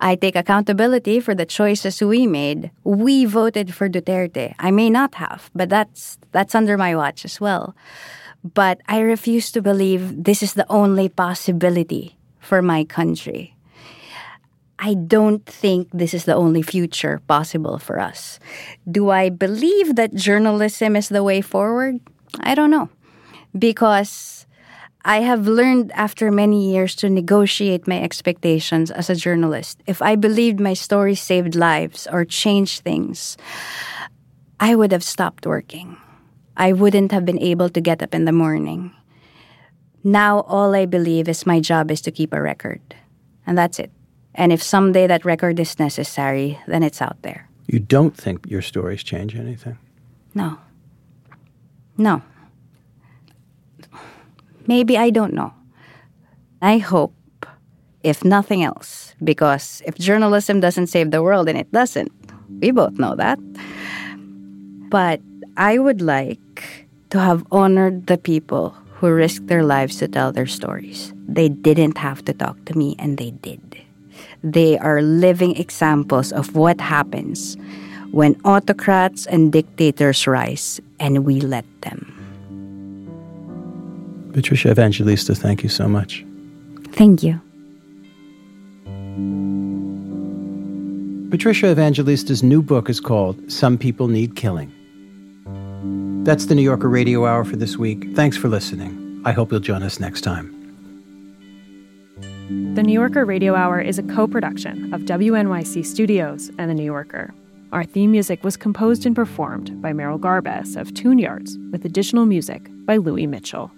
I 0.00 0.16
take 0.16 0.34
accountability 0.34 1.20
for 1.20 1.34
the 1.34 1.44
choices 1.44 2.00
we 2.00 2.26
made. 2.26 2.70
We 2.84 3.26
voted 3.26 3.74
for 3.74 3.88
Duterte. 3.88 4.54
I 4.58 4.70
may 4.70 4.88
not 4.88 5.14
have, 5.16 5.50
but 5.54 5.68
that's 5.68 6.18
that's 6.32 6.54
under 6.54 6.78
my 6.78 6.96
watch 6.96 7.24
as 7.24 7.40
well. 7.40 7.76
But 8.42 8.80
I 8.88 9.00
refuse 9.00 9.52
to 9.52 9.60
believe 9.60 10.24
this 10.24 10.42
is 10.42 10.54
the 10.54 10.64
only 10.72 11.08
possibility 11.08 12.16
for 12.40 12.62
my 12.62 12.84
country. 12.84 13.54
I 14.80 14.94
don't 14.94 15.44
think 15.44 15.92
this 15.92 16.14
is 16.14 16.24
the 16.24 16.34
only 16.34 16.62
future 16.62 17.20
possible 17.28 17.78
for 17.78 18.00
us. 18.00 18.40
Do 18.90 19.10
I 19.10 19.28
believe 19.28 19.96
that 19.96 20.14
journalism 20.14 20.96
is 20.96 21.10
the 21.10 21.22
way 21.22 21.42
forward? 21.42 22.00
I 22.40 22.54
don't 22.54 22.70
know. 22.70 22.88
Because 23.52 24.39
I 25.04 25.20
have 25.20 25.48
learned 25.48 25.92
after 25.92 26.30
many 26.30 26.70
years 26.70 26.94
to 26.96 27.08
negotiate 27.08 27.88
my 27.88 28.00
expectations 28.02 28.90
as 28.90 29.08
a 29.08 29.14
journalist. 29.14 29.80
If 29.86 30.02
I 30.02 30.14
believed 30.14 30.60
my 30.60 30.74
story 30.74 31.14
saved 31.14 31.54
lives 31.54 32.06
or 32.12 32.24
changed 32.24 32.82
things, 32.82 33.38
I 34.58 34.74
would 34.74 34.92
have 34.92 35.02
stopped 35.02 35.46
working. 35.46 35.96
I 36.56 36.72
wouldn't 36.74 37.12
have 37.12 37.24
been 37.24 37.38
able 37.38 37.70
to 37.70 37.80
get 37.80 38.02
up 38.02 38.14
in 38.14 38.26
the 38.26 38.32
morning. 38.32 38.92
Now, 40.04 40.40
all 40.40 40.74
I 40.74 40.84
believe 40.84 41.28
is 41.28 41.46
my 41.46 41.60
job 41.60 41.90
is 41.90 42.02
to 42.02 42.10
keep 42.10 42.34
a 42.34 42.42
record. 42.42 42.80
And 43.46 43.56
that's 43.56 43.78
it. 43.78 43.90
And 44.34 44.52
if 44.52 44.62
someday 44.62 45.06
that 45.06 45.24
record 45.24 45.58
is 45.58 45.78
necessary, 45.78 46.58
then 46.66 46.82
it's 46.82 47.00
out 47.00 47.22
there. 47.22 47.48
You 47.66 47.78
don't 47.78 48.16
think 48.16 48.46
your 48.50 48.62
stories 48.62 49.02
change 49.02 49.34
anything? 49.34 49.78
No. 50.34 50.58
No. 51.96 52.22
Maybe 54.70 54.94
I 54.94 55.10
don't 55.10 55.34
know. 55.34 55.50
I 56.62 56.78
hope, 56.78 57.10
if 58.06 58.22
nothing 58.22 58.62
else, 58.62 59.18
because 59.18 59.82
if 59.84 59.98
journalism 59.98 60.62
doesn't 60.62 60.86
save 60.86 61.10
the 61.10 61.26
world, 61.26 61.48
and 61.50 61.58
it 61.58 61.66
doesn't, 61.74 62.14
we 62.62 62.70
both 62.70 62.94
know 62.94 63.16
that. 63.16 63.42
But 64.86 65.18
I 65.56 65.82
would 65.82 65.98
like 65.98 66.86
to 67.10 67.18
have 67.18 67.42
honored 67.50 68.06
the 68.06 68.14
people 68.16 68.70
who 68.94 69.10
risked 69.10 69.48
their 69.48 69.66
lives 69.66 69.98
to 69.98 70.06
tell 70.06 70.30
their 70.30 70.46
stories. 70.46 71.12
They 71.26 71.48
didn't 71.48 71.98
have 71.98 72.22
to 72.26 72.32
talk 72.32 72.54
to 72.66 72.78
me, 72.78 72.94
and 72.94 73.18
they 73.18 73.34
did. 73.42 73.74
They 74.44 74.78
are 74.78 75.02
living 75.02 75.58
examples 75.58 76.30
of 76.30 76.54
what 76.54 76.80
happens 76.80 77.58
when 78.12 78.38
autocrats 78.44 79.26
and 79.26 79.50
dictators 79.50 80.28
rise 80.28 80.78
and 81.00 81.26
we 81.26 81.40
let 81.40 81.66
them. 81.82 82.19
Patricia 84.32 84.70
Evangelista, 84.70 85.34
thank 85.34 85.62
you 85.62 85.68
so 85.68 85.88
much. 85.88 86.24
Thank 86.92 87.22
you. 87.22 87.40
Patricia 91.30 91.70
Evangelista's 91.70 92.42
new 92.42 92.60
book 92.60 92.90
is 92.90 93.00
called 93.00 93.50
Some 93.50 93.78
People 93.78 94.08
Need 94.08 94.34
Killing. 94.34 94.72
That's 96.24 96.46
the 96.46 96.54
New 96.54 96.62
Yorker 96.62 96.88
Radio 96.88 97.24
Hour 97.24 97.44
for 97.44 97.56
this 97.56 97.76
week. 97.76 98.14
Thanks 98.14 98.36
for 98.36 98.48
listening. 98.48 99.22
I 99.24 99.32
hope 99.32 99.50
you'll 99.50 99.60
join 99.60 99.82
us 99.82 100.00
next 100.00 100.22
time. 100.22 100.56
The 102.74 102.82
New 102.82 102.92
Yorker 102.92 103.24
Radio 103.24 103.54
Hour 103.54 103.80
is 103.80 103.98
a 103.98 104.02
co 104.02 104.26
production 104.26 104.92
of 104.92 105.02
WNYC 105.02 105.86
Studios 105.86 106.50
and 106.58 106.68
The 106.68 106.74
New 106.74 106.84
Yorker. 106.84 107.32
Our 107.72 107.84
theme 107.84 108.10
music 108.10 108.42
was 108.42 108.56
composed 108.56 109.06
and 109.06 109.14
performed 109.14 109.80
by 109.80 109.92
Merrill 109.92 110.18
Garbus 110.18 110.76
of 110.76 110.92
Tune 110.94 111.20
Yards, 111.20 111.56
with 111.70 111.84
additional 111.84 112.26
music 112.26 112.68
by 112.84 112.96
Louis 112.96 113.28
Mitchell. 113.28 113.70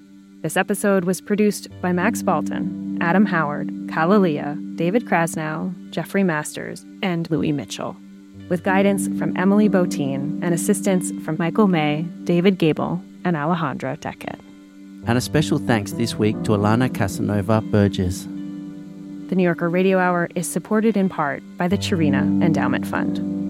This 0.42 0.56
episode 0.56 1.04
was 1.04 1.20
produced 1.20 1.68
by 1.80 1.92
Max 1.92 2.20
Balton, 2.20 2.98
Adam 3.00 3.24
Howard, 3.26 3.68
KalaLea, 3.86 4.76
David 4.76 5.04
Krasnow, 5.04 5.72
Jeffrey 5.90 6.24
Masters, 6.24 6.84
and 7.00 7.30
Louis 7.30 7.52
Mitchell, 7.52 7.96
with 8.48 8.64
guidance 8.64 9.06
from 9.16 9.36
Emily 9.36 9.68
Botein 9.68 10.40
and 10.42 10.52
assistance 10.52 11.12
from 11.24 11.36
Michael 11.38 11.68
May, 11.68 12.02
David 12.24 12.58
Gable, 12.58 13.00
and 13.24 13.36
Alejandra 13.36 13.96
Deckett. 13.98 14.40
And 15.06 15.16
a 15.16 15.20
special 15.20 15.58
thanks 15.58 15.92
this 15.92 16.16
week 16.16 16.34
to 16.42 16.50
Alana 16.50 16.92
Casanova 16.92 17.60
Burgess. 17.60 18.24
The 18.24 19.36
New 19.36 19.44
Yorker 19.44 19.70
Radio 19.70 20.00
Hour 20.00 20.28
is 20.34 20.48
supported 20.48 20.96
in 20.96 21.08
part 21.08 21.44
by 21.56 21.68
the 21.68 21.78
Cherena 21.78 22.42
Endowment 22.42 22.84
Fund. 22.84 23.41